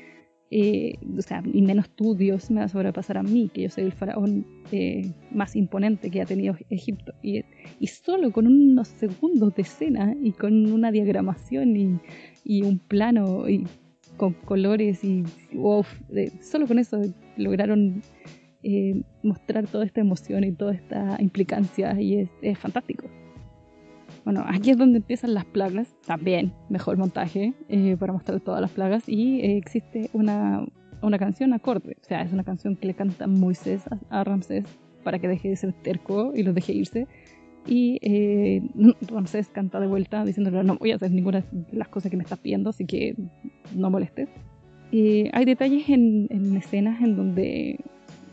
eh, 0.52 0.98
o 1.16 1.22
sea, 1.22 1.42
y 1.52 1.62
menos 1.62 1.90
tú, 1.90 2.16
Dios, 2.16 2.50
me 2.50 2.58
va 2.58 2.66
a 2.66 2.68
sobrepasar 2.68 3.18
a 3.18 3.22
mí, 3.22 3.50
que 3.54 3.62
yo 3.62 3.70
soy 3.70 3.84
el 3.84 3.92
faraón 3.92 4.44
eh, 4.72 5.12
más 5.30 5.54
imponente 5.54 6.10
que 6.10 6.20
ha 6.20 6.26
tenido 6.26 6.56
Egipto. 6.70 7.14
Y, 7.22 7.44
solo 7.86 8.32
con 8.32 8.46
unos 8.46 8.88
segundos 8.88 9.54
de 9.54 9.62
escena 9.62 10.14
y 10.20 10.32
con 10.32 10.72
una 10.72 10.90
diagramación 10.90 11.76
y, 12.44 12.62
un 12.62 12.78
plano 12.80 13.48
y 13.48 13.64
con 14.16 14.32
colores 14.32 15.04
y 15.04 15.22
wow, 15.52 15.84
solo 16.42 16.66
con 16.66 16.78
eso 16.78 17.00
lograron 17.36 18.02
eh, 18.62 19.02
mostrar 19.22 19.68
toda 19.68 19.84
esta 19.86 20.00
emoción 20.00 20.42
y 20.44 20.52
toda 20.52 20.74
esta 20.74 21.16
implicancia 21.20 21.98
y 22.00 22.28
es 22.42 22.58
fantástico. 22.58 23.06
Bueno, 24.24 24.44
aquí 24.46 24.70
es 24.70 24.78
donde 24.78 24.98
empiezan 24.98 25.34
las 25.34 25.44
plagas, 25.44 25.88
también 26.06 26.52
mejor 26.68 26.96
montaje 26.98 27.54
eh, 27.68 27.96
para 27.98 28.12
mostrar 28.12 28.40
todas 28.40 28.60
las 28.60 28.70
plagas 28.70 29.08
y 29.08 29.40
eh, 29.40 29.56
existe 29.56 30.10
una, 30.12 30.66
una 31.00 31.18
canción 31.18 31.54
acorde, 31.54 31.96
o 32.00 32.04
sea, 32.04 32.22
es 32.22 32.32
una 32.32 32.44
canción 32.44 32.76
que 32.76 32.86
le 32.86 32.94
canta 32.94 33.26
Moisés 33.26 33.82
a, 34.10 34.24
Ramsés 34.24 34.64
para 35.04 35.18
que 35.18 35.28
deje 35.28 35.48
de 35.48 35.56
ser 35.56 35.72
terco 35.72 36.32
y 36.34 36.42
los 36.42 36.54
deje 36.54 36.72
irse. 36.72 37.06
Y 37.66 37.98
eh, 38.00 38.62
Ramsés 39.08 39.48
canta 39.48 39.80
de 39.80 39.86
vuelta 39.86 40.24
diciéndole, 40.24 40.64
no 40.64 40.76
voy 40.76 40.92
a 40.92 40.96
hacer 40.96 41.10
ninguna 41.10 41.44
de 41.52 41.76
las 41.76 41.88
cosas 41.88 42.10
que 42.10 42.16
me 42.16 42.22
estás 42.22 42.38
pidiendo, 42.38 42.70
así 42.70 42.86
que 42.86 43.14
no 43.74 43.90
molestes. 43.90 44.28
hay 44.90 45.44
detalles 45.44 45.88
en, 45.88 46.26
en, 46.30 46.56
escenas 46.56 47.02
en 47.02 47.16
donde 47.16 47.78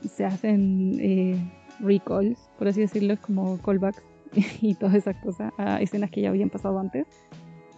se 0.01 0.25
hacen 0.25 1.51
recalls, 1.79 2.49
por 2.57 2.69
así 2.69 2.81
decirlo, 2.81 3.13
es 3.13 3.19
como 3.19 3.57
callbacks 3.61 4.01
y 4.61 4.75
todas 4.75 4.95
esas 4.95 5.15
cosas 5.17 5.53
a 5.57 5.81
escenas 5.81 6.11
que 6.11 6.21
ya 6.21 6.29
habían 6.29 6.49
pasado 6.49 6.79
antes, 6.79 7.05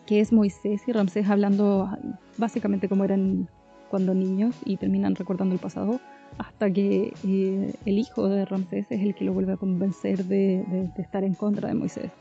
que 0.05 0.19
es 0.19 0.31
Moisés 0.31 0.81
y 0.87 0.91
Ramsés 0.91 1.29
hablando 1.29 1.89
básicamente 2.37 2.89
como 2.89 3.03
eran 3.03 3.47
cuando 3.89 4.13
niños 4.13 4.55
y 4.65 4.77
terminan 4.77 5.15
recordando 5.15 5.53
el 5.53 5.59
pasado, 5.59 5.99
hasta 6.37 6.71
que 6.71 7.13
eh, 7.27 7.73
el 7.85 7.97
hijo 7.97 8.29
de 8.29 8.45
Ramsés 8.45 8.85
es 8.89 9.01
el 9.01 9.15
que 9.15 9.25
lo 9.25 9.33
vuelve 9.33 9.53
a 9.53 9.57
convencer 9.57 10.25
de, 10.25 10.89
estar 10.97 11.23
en 11.23 11.33
contra 11.33 11.67
de 11.67 11.73
Moisés. 11.73 12.11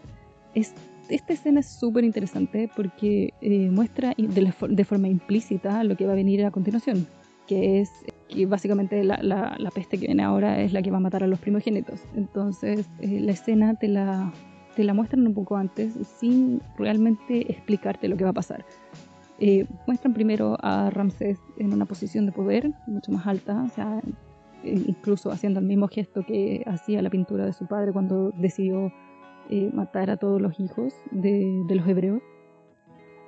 Es, 0.55 0.75
esta 1.09 1.35
escena 1.35 1.61
es 1.61 1.67
súper 1.67 2.05
interesante 2.05 2.71
porque 2.75 3.33
eh, 3.41 3.71
muestra 3.71 4.15
de, 4.17 4.53
de, 4.69 4.85
forma 4.85 5.09
implícita 5.09 5.85
lo 5.85 5.97
que 5.97 6.07
va 6.07 6.13
a 6.13 6.17
venir 6.17 6.45
a 6.45 6.51
continuación, 6.51 7.07
que 7.47 7.81
es 7.81 7.91
que 8.29 8.47
básicamente 8.47 9.03
la, 9.05 9.19
la, 9.23 9.71
peste 9.71 9.99
que 9.99 10.07
viene 10.07 10.23
ahora 10.23 10.61
es 10.61 10.73
la 10.73 10.83
que 10.83 10.91
va 10.91 10.99
a 10.99 11.01
matar 11.01 11.25
a 11.25 11.27
los 11.27 11.39
primogénitos. 11.39 12.05
Entonces 12.15 12.89
eh, 13.01 13.21
la 13.21 13.33
escena 13.33 13.75
te 13.75 13.89
la, 13.89 14.33
te 14.77 14.85
la 14.85 14.95
muestran 14.95 15.27
un 15.27 15.35
poco 15.35 15.57
antes 15.57 15.95
sin 16.19 16.61
realmente 16.77 17.51
explicarte 17.51 18.09
lo 18.09 18.17
que 18.17 18.25
va 18.25 18.31
a 18.31 18.35
pasar. 18.35 18.65
Eh, 19.41 19.67
muestran 19.87 20.15
primero 20.15 20.57
a 20.61 20.91
Ramsés 20.91 21.39
en 21.59 21.73
una 21.73 21.87
posición 21.87 22.27
de 22.27 22.33
poder 22.33 22.73
mucho 22.87 23.13
más 23.13 23.27
alta, 23.27 23.63
o 23.63 23.69
sea, 23.69 24.01
eh, 24.65 24.83
incluso 24.87 25.31
haciendo 25.31 25.61
el 25.61 25.67
mismo 25.67 25.89
gesto 25.89 26.25
que 26.27 26.65
hacía 26.67 27.03
la 27.03 27.11
pintura 27.11 27.47
de 27.47 27.53
su 27.53 27.67
padre 27.67 27.93
cuando 27.93 28.31
decidió 28.33 28.93
matar 29.73 30.11
a 30.11 30.19
todos 30.19 30.43
los 30.43 30.61
hijos 30.61 30.93
de, 31.11 31.63
de 31.67 31.75
los 31.75 31.89
hebreos 31.89 32.21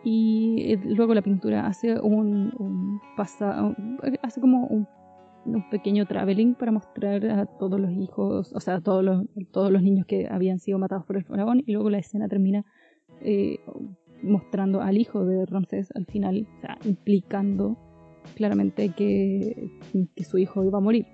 y 0.04 0.72
eh, 0.72 0.80
luego 0.84 1.14
la 1.14 1.22
pintura 1.22 1.66
hace 1.66 2.00
un, 2.00 3.00
pasa, 3.16 3.74
hace 4.22 4.40
como 4.40 4.66
un, 4.66 4.86
pequeño 5.70 6.06
traveling 6.06 6.54
para 6.54 6.70
mostrar 6.70 7.24
a 7.26 7.46
todos 7.46 7.80
los 7.80 7.90
hijos, 7.92 8.52
o 8.54 8.60
sea, 8.60 8.76
a 8.76 8.80
todos 8.80 9.02
los, 9.02 9.24
todos 9.52 9.72
los 9.72 9.82
niños 9.82 10.06
que 10.06 10.28
habían 10.30 10.58
sido 10.58 10.78
matados 10.78 11.06
por 11.06 11.16
el 11.16 11.24
faraón 11.24 11.62
y 11.66 11.72
luego 11.72 11.88
la 11.88 11.98
escena 11.98 12.28
termina 12.28 12.64
eh, 13.22 13.58
mostrando 14.22 14.82
al 14.82 14.98
hijo 14.98 15.24
de 15.24 15.46
Ramsés 15.46 15.90
al 15.94 16.04
final, 16.04 16.46
o 16.58 16.60
sea, 16.60 16.78
implicando 16.84 17.78
claramente 18.36 18.90
que, 18.90 19.70
que 20.14 20.24
su 20.24 20.38
hijo 20.38 20.62
iba 20.62 20.78
a 20.78 20.82
morir. 20.82 21.06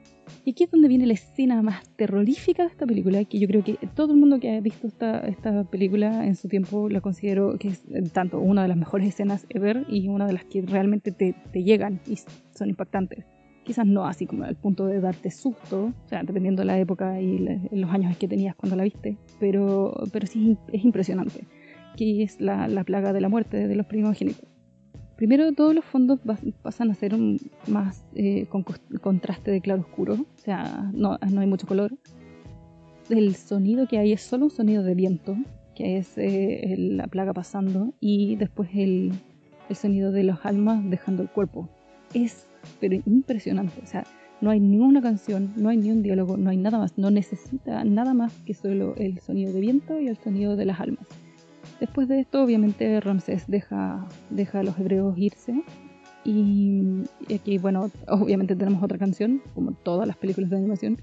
Y 0.45 0.53
aquí 0.53 0.65
es 0.65 0.71
donde 0.71 0.89
viene 0.89 1.07
la 1.07 1.15
escena 1.15 1.63
más 1.63 1.89
terrorífica 1.97 2.65
de 2.65 2.69
esta 2.69 2.87
película, 2.87 3.25
que 3.25 3.39
yo 3.39 3.49
creo 3.49 3.65
que 3.65 3.79
todo 3.95 4.13
el 4.13 4.19
mundo 4.19 4.39
que 4.41 4.57
ha 4.57 4.61
visto 4.61 4.87
esta, 4.87 5.21
esta 5.21 5.65
película 5.65 6.27
en 6.27 6.37
su 6.37 6.49
tiempo 6.49 6.89
la 6.89 7.01
considero 7.01 7.59
que 7.59 7.69
es 7.69 7.83
tanto 8.13 8.39
una 8.39 8.63
de 8.63 8.69
las 8.69 8.77
mejores 8.77 9.09
escenas 9.09 9.47
ever 9.49 9.85
y 9.89 10.09
una 10.09 10.27
de 10.27 10.33
las 10.33 10.45
que 10.45 10.63
realmente 10.63 11.13
te, 11.13 11.35
te 11.53 11.63
llegan 11.63 12.01
y 12.07 12.17
son 12.55 12.69
impactantes. 12.69 13.25
Quizás 13.65 13.87
no 13.87 14.07
así 14.07 14.27
como 14.27 14.45
al 14.45 14.55
punto 14.55 14.87
de 14.87 15.01
darte 15.01 15.31
susto, 15.31 15.87
o 15.87 16.09
sea, 16.09 16.23
dependiendo 16.23 16.63
de 16.63 16.67
la 16.67 16.79
época 16.79 17.21
y 17.21 17.39
los 17.73 17.91
años 17.91 18.17
que 18.17 18.29
tenías 18.29 18.55
cuando 18.55 18.77
la 18.77 18.85
viste, 18.85 19.17
pero, 19.41 19.93
pero 20.13 20.27
sí 20.27 20.57
es 20.73 20.85
impresionante, 20.85 21.45
que 21.97 22.23
es 22.23 22.41
la, 22.41 22.69
la 22.69 22.85
plaga 22.85 23.13
de 23.13 23.21
la 23.21 23.29
muerte 23.29 23.67
de 23.67 23.75
los 23.75 23.87
primogénitos. 23.87 24.56
Primero, 25.17 25.51
todos 25.53 25.75
los 25.75 25.85
fondos 25.85 26.21
pasan 26.63 26.91
a 26.91 26.95
ser 26.95 27.15
un, 27.15 27.41
más 27.69 28.05
eh, 28.15 28.47
con 28.51 28.65
contraste 29.01 29.51
de 29.51 29.63
claro-oscuro, 29.63 30.15
o 30.15 30.39
sea, 30.39 30.91
no, 30.93 31.19
no, 31.31 31.41
hay 31.41 31.47
mucho 31.47 31.67
color. 31.67 31.97
El 33.09 33.35
sonido 33.35 33.89
que 33.89 33.99
hay 33.99 34.13
es 34.13 34.21
solo 34.21 34.45
un 34.45 34.51
sonido 34.51 34.83
de 34.83 34.95
viento, 34.95 35.37
que 35.75 35.97
es 35.97 36.19
eh, 36.19 36.75
la 36.77 37.07
plaga 37.07 37.33
pasando, 37.33 37.95
y 37.99 38.37
después 38.37 38.69
el, 38.75 39.13
el 39.71 39.77
sonido 39.77 40.13
de 40.13 40.25
las 40.25 40.45
almas 40.45 40.83
dejando 40.91 41.23
el 41.23 41.31
cuerpo. 41.31 41.69
Es 42.13 42.47
pero 42.81 42.97
impresionante, 43.07 43.81
o 43.83 43.87
sea, 43.87 44.05
no 44.41 44.51
hay 44.51 44.61
ninguna 44.61 45.01
canción, 45.01 45.53
no 45.57 45.71
hay 45.71 45.79
ni 45.79 45.91
un 45.91 46.03
diálogo, 46.03 46.37
no 46.37 46.51
hay 46.51 46.59
nada 46.59 46.79
más, 46.79 46.99
no 46.99 47.11
necesita 47.11 47.85
nada 47.85 48.13
más 48.13 48.35
que 48.45 48.53
solo 48.53 48.95
el 48.97 49.19
sonido 49.21 49.53
de 49.53 49.61
viento 49.61 49.99
y 49.99 50.09
el 50.09 50.17
sonido 50.19 50.57
de 50.57 50.67
las 50.67 50.81
almas. 50.81 51.07
Después 51.81 52.09
de 52.09 52.21
esto, 52.21 52.43
obviamente, 52.43 53.01
Ramsés 53.01 53.45
deja, 53.49 54.07
deja 54.31 54.61
a 54.61 54.63
los 54.63 54.79
hebreos 54.79 55.17
irse. 55.19 55.63
Y, 56.25 57.05
aquí, 57.35 57.59
bueno, 57.59 57.91
obviamente 58.09 58.57
tenemos 58.57 58.83
otra 58.83 58.99
canción, 58.99 59.43
como 59.55 59.73
todas 59.73 60.09
las 60.09 60.17
películas 60.17 60.51
de 60.51 60.57
animación, 60.57 60.99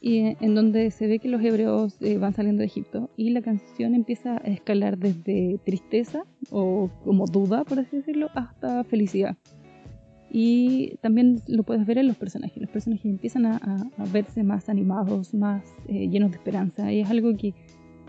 y 0.00 0.36
en 0.40 0.54
donde 0.54 0.90
se 0.90 1.06
ve 1.06 1.18
que 1.18 1.28
los 1.28 1.42
hebreos 1.42 1.96
eh, 2.00 2.18
van 2.18 2.34
saliendo 2.34 2.60
de 2.60 2.66
Egipto 2.66 3.10
y 3.16 3.30
la 3.30 3.40
canción 3.40 3.94
empieza 3.94 4.36
a 4.36 4.48
escalar 4.48 4.98
desde 4.98 5.58
tristeza 5.64 6.24
o 6.50 6.90
como 7.02 7.26
duda, 7.26 7.64
por 7.64 7.78
así 7.78 7.96
decirlo, 7.96 8.28
hasta 8.34 8.84
felicidad. 8.84 9.36
Y 10.30 10.96
también 11.00 11.40
lo 11.46 11.62
puedes 11.62 11.86
ver 11.86 11.98
en 11.98 12.08
los 12.08 12.16
personajes. 12.16 12.60
Los 12.60 12.70
personajes 12.70 13.06
empiezan 13.06 13.46
a, 13.46 13.90
verse 14.12 14.42
más 14.42 14.68
animados, 14.68 15.32
más 15.32 15.64
eh, 15.88 16.08
llenos 16.08 16.30
de 16.30 16.36
esperanza. 16.36 16.92
Y 16.92 17.00
es 17.00 17.10
algo 17.10 17.34
que 17.36 17.54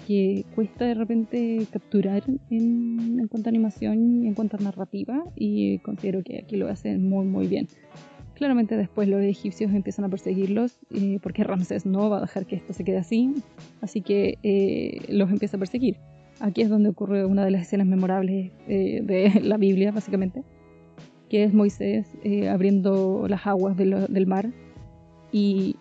que 0.07 0.45
cuesta 0.55 0.85
de 0.85 0.93
repente 0.93 1.67
capturar 1.69 2.23
en, 2.49 3.19
en, 3.19 3.27
cuanto 3.27 3.49
a 3.49 3.51
animación 3.51 4.23
y 4.23 4.27
en 4.27 4.35
cuanto 4.35 4.55
a 4.55 4.61
narrativa 4.61 5.21
y 5.35 5.79
considero 5.79 6.23
que 6.23 6.39
aquí 6.39 6.55
lo 6.55 6.69
hacen 6.69 7.09
muy 7.09 7.25
muy 7.25 7.47
bien. 7.47 7.67
Claramente 8.33 8.77
después 8.77 9.09
los 9.09 9.21
egipcios 9.21 9.73
empiezan 9.73 10.05
a 10.05 10.09
perseguirlos 10.09 10.79
eh, 10.91 11.19
porque 11.21 11.43
Ramsés 11.43 11.85
no 11.85 12.09
va 12.09 12.19
a 12.19 12.21
dejar 12.21 12.45
que 12.45 12.55
esto 12.55 12.71
se 12.71 12.85
quede 12.85 12.99
así, 12.99 13.33
así 13.81 14.01
que 14.01 14.37
eh, 14.43 15.01
los 15.09 15.29
empieza 15.29 15.57
a 15.57 15.59
perseguir. 15.59 15.97
Aquí 16.39 16.61
es 16.61 16.69
donde 16.69 16.87
ocurre 16.87 17.25
una 17.25 17.43
de 17.43 17.51
las 17.51 17.63
escenas 17.63 17.87
memorables 17.87 18.53
eh, 18.69 19.01
de 19.03 19.41
la 19.41 19.57
Biblia, 19.57 19.91
básicamente, 19.91 20.43
que 21.29 21.43
es 21.43 21.53
Moisés 21.53 22.07
abriendo 22.49 23.27
las 23.27 23.45
aguas 23.45 23.75
del 23.75 24.27
mar 24.27 24.53
y 25.33 25.75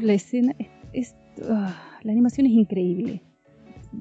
la 0.00 0.14
escena 0.14 0.56
es... 0.92 1.14
Ah, 1.48 1.74
la 2.02 2.12
animación 2.12 2.46
es 2.46 2.52
increíble, 2.52 3.22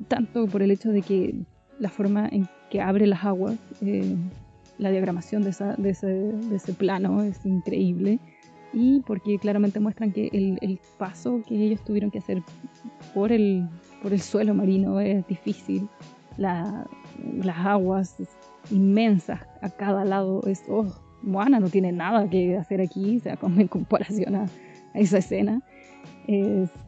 tanto 0.07 0.47
por 0.47 0.61
el 0.61 0.71
hecho 0.71 0.91
de 0.91 1.01
que 1.01 1.35
la 1.79 1.89
forma 1.89 2.27
en 2.27 2.47
que 2.69 2.81
abre 2.81 3.07
las 3.07 3.23
aguas, 3.23 3.57
eh, 3.81 4.15
la 4.77 4.91
diagramación 4.91 5.43
de, 5.43 5.49
ese, 5.49 6.73
plano 6.73 7.21
es 7.23 7.45
increíble, 7.45 8.19
y 8.73 9.01
porque 9.01 9.37
claramente 9.37 9.79
muestran 9.79 10.11
que 10.11 10.29
el, 10.33 10.79
paso 10.97 11.41
que 11.47 11.55
ellos 11.55 11.83
tuvieron 11.83 12.09
que 12.09 12.19
hacer 12.19 12.41
por 13.13 13.31
el, 13.31 13.67
por 14.01 14.13
el 14.13 14.19
suelo 14.19 14.53
marino 14.53 14.99
es 14.99 15.25
difícil. 15.27 15.87
las 16.37 17.57
aguas 17.57 18.15
inmensas 18.71 19.41
a 19.61 19.69
cada 19.69 20.05
lado 20.05 20.41
es, 20.47 20.63
oh, 20.69 20.87
Moana 21.21 21.59
no 21.59 21.69
tiene 21.69 21.91
nada 21.91 22.29
que 22.29 22.57
hacer 22.57 22.81
aquí, 22.81 23.17
o 23.17 23.19
sea, 23.19 23.37
en 23.41 23.67
comparación 23.67 24.35
a, 24.35 24.45
esa 24.93 25.17
escena. 25.19 25.61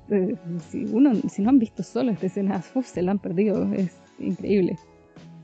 Eh, 0.09 0.35
si, 0.69 0.85
uno, 0.85 1.13
si 1.27 1.41
no 1.41 1.49
han 1.49 1.59
visto 1.59 1.83
solo 1.83 2.11
esta 2.11 2.27
escena, 2.27 2.61
se 2.83 3.01
la 3.01 3.11
han 3.11 3.19
perdido, 3.19 3.71
es 3.73 4.01
increíble. 4.19 4.77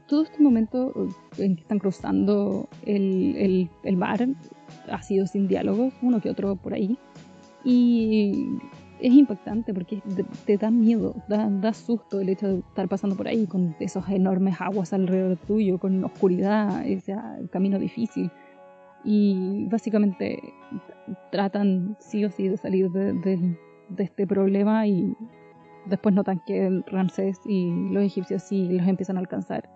Todo 0.08 0.24
este 0.24 0.42
momento 0.42 0.94
en 1.38 1.56
que 1.56 1.62
están 1.62 1.80
cruzando 1.80 2.68
el, 2.86 3.70
el 3.84 3.98
mar 3.98 4.28
ha 4.90 5.02
sido 5.02 5.26
sin 5.26 5.48
diálogos, 5.48 5.94
uno 6.02 6.20
que 6.20 6.30
otro 6.30 6.58
por 6.58 6.74
ahí. 6.74 6.98
Y 7.64 8.60
es 9.02 9.14
impactante 9.14 9.74
porque 9.74 10.02
te, 10.46 10.58
da 10.58 10.70
miedo, 10.70 11.16
da, 11.28 11.50
da, 11.50 11.74
susto 11.74 12.22
el 12.22 12.30
hecho 12.30 12.48
de 12.48 12.60
estar 12.60 12.88
pasando 12.88 13.16
por 13.16 13.28
ahí 13.28 13.48
con 13.48 13.76
esos 13.80 14.08
enormes 14.10 14.60
aguas 14.60 14.94
alrededor 14.94 15.38
tuyo, 15.38 15.80
con 15.80 16.04
oscuridad, 16.04 16.86
ese 16.86 17.16
camino 17.52 17.80
difícil. 17.80 18.32
Y 19.04 19.68
básicamente 19.70 20.40
tratan 21.32 21.98
sí 22.00 22.24
o 22.24 22.30
sí 22.30 22.48
de 22.48 22.58
salir 22.58 22.92
de, 22.92 23.14
de 23.14 23.58
este 23.98 24.28
problema 24.28 24.88
y 24.88 25.16
después 25.86 26.14
notan 26.14 26.42
que 26.46 26.82
Ramsés 26.88 27.40
y 27.46 27.72
los 27.92 28.04
egipcios 28.04 28.44
sí 28.44 28.68
los 28.70 28.88
empiezan 28.88 29.18
a 29.18 29.20
alcanzar 29.22 29.70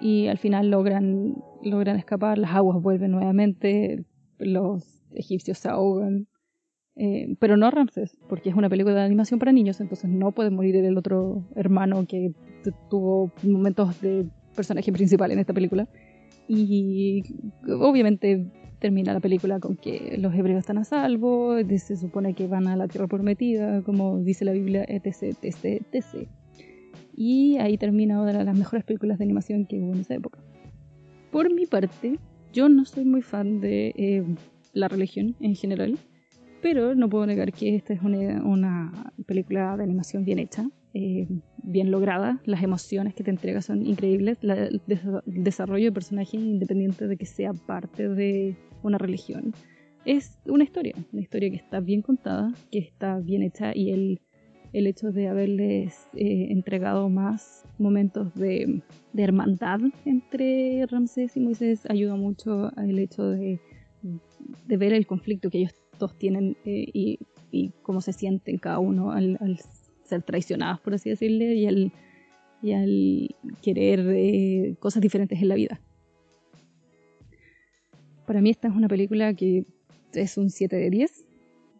y 0.00 0.28
al 0.28 0.38
final 0.38 0.70
logran, 0.70 1.36
logran 1.62 1.96
escapar, 1.96 2.38
las 2.38 2.52
aguas 2.52 2.82
vuelven 2.82 3.12
nuevamente, 3.12 4.04
los 4.38 4.82
egipcios 5.12 5.58
se 5.58 5.68
ahogan, 5.68 6.26
eh, 6.96 7.36
pero 7.38 7.56
no 7.56 7.70
Ramses, 7.70 8.16
porque 8.28 8.48
es 8.48 8.56
una 8.56 8.70
película 8.70 8.94
de 8.94 9.02
animación 9.02 9.38
para 9.38 9.52
niños, 9.52 9.80
entonces 9.80 10.10
no 10.10 10.32
puede 10.32 10.50
morir 10.50 10.76
el 10.76 10.96
otro 10.96 11.46
hermano 11.54 12.06
que 12.06 12.32
tuvo 12.88 13.30
momentos 13.42 14.00
de 14.00 14.26
personaje 14.56 14.90
principal 14.92 15.30
en 15.30 15.38
esta 15.38 15.52
película. 15.52 15.88
Y 16.48 17.22
obviamente 17.68 18.50
termina 18.80 19.12
la 19.12 19.20
película 19.20 19.60
con 19.60 19.76
que 19.76 20.16
los 20.18 20.34
hebreos 20.34 20.60
están 20.60 20.78
a 20.78 20.84
salvo, 20.84 21.56
se 21.78 21.96
supone 21.96 22.34
que 22.34 22.48
van 22.48 22.66
a 22.66 22.76
la 22.76 22.88
tierra 22.88 23.06
prometida, 23.06 23.82
como 23.82 24.18
dice 24.18 24.44
la 24.44 24.52
Biblia, 24.52 24.84
etc, 24.88 25.36
etc, 25.42 25.82
etc. 25.92 26.28
Y 27.14 27.58
ahí 27.58 27.76
termina 27.76 28.20
una 28.20 28.32
de 28.32 28.44
las 28.44 28.56
mejores 28.56 28.84
películas 28.84 29.18
de 29.18 29.24
animación 29.24 29.66
que 29.66 29.78
hubo 29.78 29.92
en 29.92 30.00
esa 30.00 30.14
época. 30.14 30.40
Por 31.30 31.52
mi 31.54 31.66
parte, 31.66 32.18
yo 32.52 32.68
no 32.68 32.84
soy 32.84 33.04
muy 33.04 33.22
fan 33.22 33.60
de 33.60 33.92
eh, 33.96 34.24
la 34.72 34.88
religión 34.88 35.36
en 35.40 35.54
general, 35.54 35.98
pero 36.62 36.94
no 36.94 37.08
puedo 37.08 37.26
negar 37.26 37.52
que 37.52 37.76
esta 37.76 37.92
es 37.92 38.00
una, 38.02 39.12
película 39.26 39.76
de 39.76 39.84
animación 39.84 40.24
bien 40.24 40.38
hecha, 40.38 40.68
eh, 40.94 41.28
bien 41.62 41.90
lograda. 41.90 42.40
Las 42.44 42.62
emociones 42.62 43.14
que 43.14 43.22
te 43.22 43.30
entrega 43.30 43.60
son 43.60 43.86
increíbles. 43.86 44.38
el 44.42 44.80
desarrollo 45.26 45.86
de 45.86 45.92
personaje, 45.92 46.36
independiente 46.36 47.06
de 47.06 47.16
que 47.16 47.26
sea 47.26 47.52
parte 47.52 48.08
de 48.08 48.56
una 48.82 48.98
religión, 48.98 49.52
es 50.04 50.38
una 50.46 50.64
historia. 50.64 50.94
Una 51.12 51.22
historia 51.22 51.50
que 51.50 51.56
está 51.56 51.80
bien 51.80 52.02
contada, 52.02 52.52
que 52.70 52.78
está 52.78 53.18
bien 53.18 53.42
hecha 53.42 53.72
y 53.74 53.90
el 53.90 54.20
el 54.72 54.86
hecho 54.86 55.10
de 55.10 55.28
haberles 55.28 56.08
eh, 56.14 56.48
entregado 56.50 57.08
más 57.08 57.64
momentos 57.78 58.34
de, 58.34 58.82
hermandad 59.16 59.80
entre 60.04 60.86
Ramsés 60.86 61.36
y 61.36 61.40
Moisés 61.40 61.86
ayuda 61.88 62.14
mucho 62.14 62.70
al 62.76 62.98
hecho 62.98 63.28
de, 63.28 63.58
ver 64.66 64.92
el 64.92 65.06
conflicto 65.06 65.50
que 65.50 65.58
ellos 65.58 65.74
dos 65.98 66.16
tienen 66.16 66.56
eh, 66.64 66.86
y, 66.92 67.18
cómo 67.82 68.00
se 68.00 68.12
sienten 68.12 68.58
cada 68.58 68.78
uno 68.78 69.10
al, 69.10 69.38
ser 70.04 70.22
traicionados, 70.22 70.80
por 70.80 70.94
así 70.94 71.10
decirle, 71.10 71.54
y 71.54 71.66
al, 71.66 71.92
y 72.62 72.72
al 72.72 73.36
querer 73.62 74.00
eh, 74.08 74.76
cosas 74.78 75.02
diferentes 75.02 75.40
en 75.40 75.48
la 75.48 75.54
vida. 75.56 75.80
Para 78.30 78.42
mí 78.42 78.50
esta 78.50 78.68
es 78.68 78.76
una 78.76 78.86
película 78.86 79.34
que 79.34 79.66
es 80.12 80.38
un 80.38 80.50
7 80.50 80.76
de 80.76 80.88
10 80.88 81.26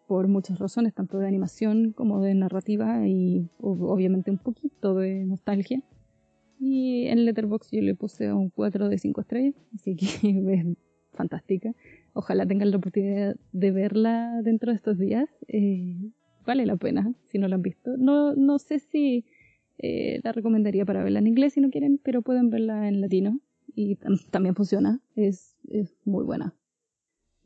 por 0.09 0.27
muchas 0.27 0.59
razones, 0.59 0.93
tanto 0.93 1.21
de 1.21 1.29
animación 1.29 1.93
como 1.93 2.21
de 2.21 2.35
narrativa 2.35 3.07
y 3.07 3.49
obviamente 3.61 4.33
un 4.33 4.39
poquito 4.39 4.97
de 4.97 5.27
nostalgia. 5.27 5.81
Y 6.59 7.07
en 7.07 7.25
Letterboxd 7.25 7.71
yo 7.71 7.83
le 7.83 7.95
puse 7.95 8.33
un 8.33 8.51
4 8.51 8.89
de 8.89 8.99
5 8.99 9.21
estrellas, 9.21 9.55
así 9.77 9.95
que 9.95 10.07
es 10.53 10.67
fantástica. 11.13 11.73
Ojalá 12.15 12.45
tengan 12.47 12.73
la 12.73 12.79
oportunidad 12.79 13.37
de 13.53 13.71
verla 13.71 14.43
dentro 14.43 14.73
de 14.73 14.77
estos 14.77 14.99
días. 14.99 15.29
Eh, 15.47 16.11
vale 16.45 16.67
la 16.67 16.75
pena 16.75 17.15
si 17.29 17.39
no 17.39 17.47
la 17.47 17.55
han 17.55 17.63
visto. 17.63 17.97
No, 17.97 18.35
no 18.35 18.59
sé 18.59 18.81
si 18.81 19.25
eh, 19.79 20.19
la 20.25 20.33
recomendaría 20.33 20.85
para 20.85 21.05
verla 21.05 21.21
en 21.21 21.29
inglés 21.29 21.53
si 21.53 21.61
no 21.61 21.71
quieren, 21.71 22.01
pero 22.03 22.23
pueden 22.23 22.51
verla 22.51 22.89
en 22.89 23.01
latino 23.01 23.39
y 23.75 23.97
también 24.31 24.55
funciona. 24.55 25.01
Es, 25.15 25.57
es 25.69 25.97
muy 26.05 26.25
buena. 26.25 26.55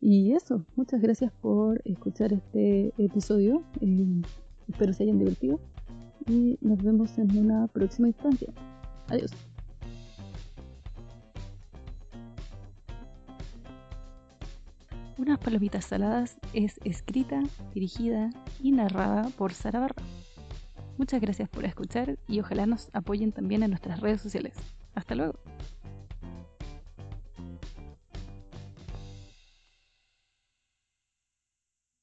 Y 0.01 0.33
eso, 0.33 0.67
muchas 0.77 1.01
gracias 1.01 1.33
por 1.33 1.81
escuchar 1.87 2.33
este 2.33 2.93
episodio. 2.99 3.65
Eh, 3.81 4.23
espero 4.69 4.93
se 4.93 5.05
hayan 5.05 5.19
divertido 5.19 5.61
y 6.27 6.59
nos 6.61 6.83
vemos 6.83 7.17
en 7.19 7.37
una 7.39 7.69
próxima 7.69 8.09
instancia. 8.09 8.53
Adiós. 9.09 9.31
Unas 15.17 15.39
palomitas 15.39 15.87
saladas 15.87 16.37
es 16.53 16.79
escrita, 16.85 17.43
dirigida 17.73 18.31
y 18.61 18.73
narrada 18.73 19.31
por 19.39 19.55
Sara 19.55 19.81
Barra. 19.81 20.03
Muchas 20.99 21.21
gracias 21.21 21.49
por 21.49 21.65
escuchar 21.65 22.19
y 22.29 22.41
ojalá 22.41 22.67
nos 22.67 22.91
apoyen 22.93 23.33
también 23.33 23.63
en 23.63 23.71
nuestras 23.71 24.01
redes 24.01 24.21
sociales. 24.21 24.55
Hasta 24.95 25.15
luego. 25.15 25.35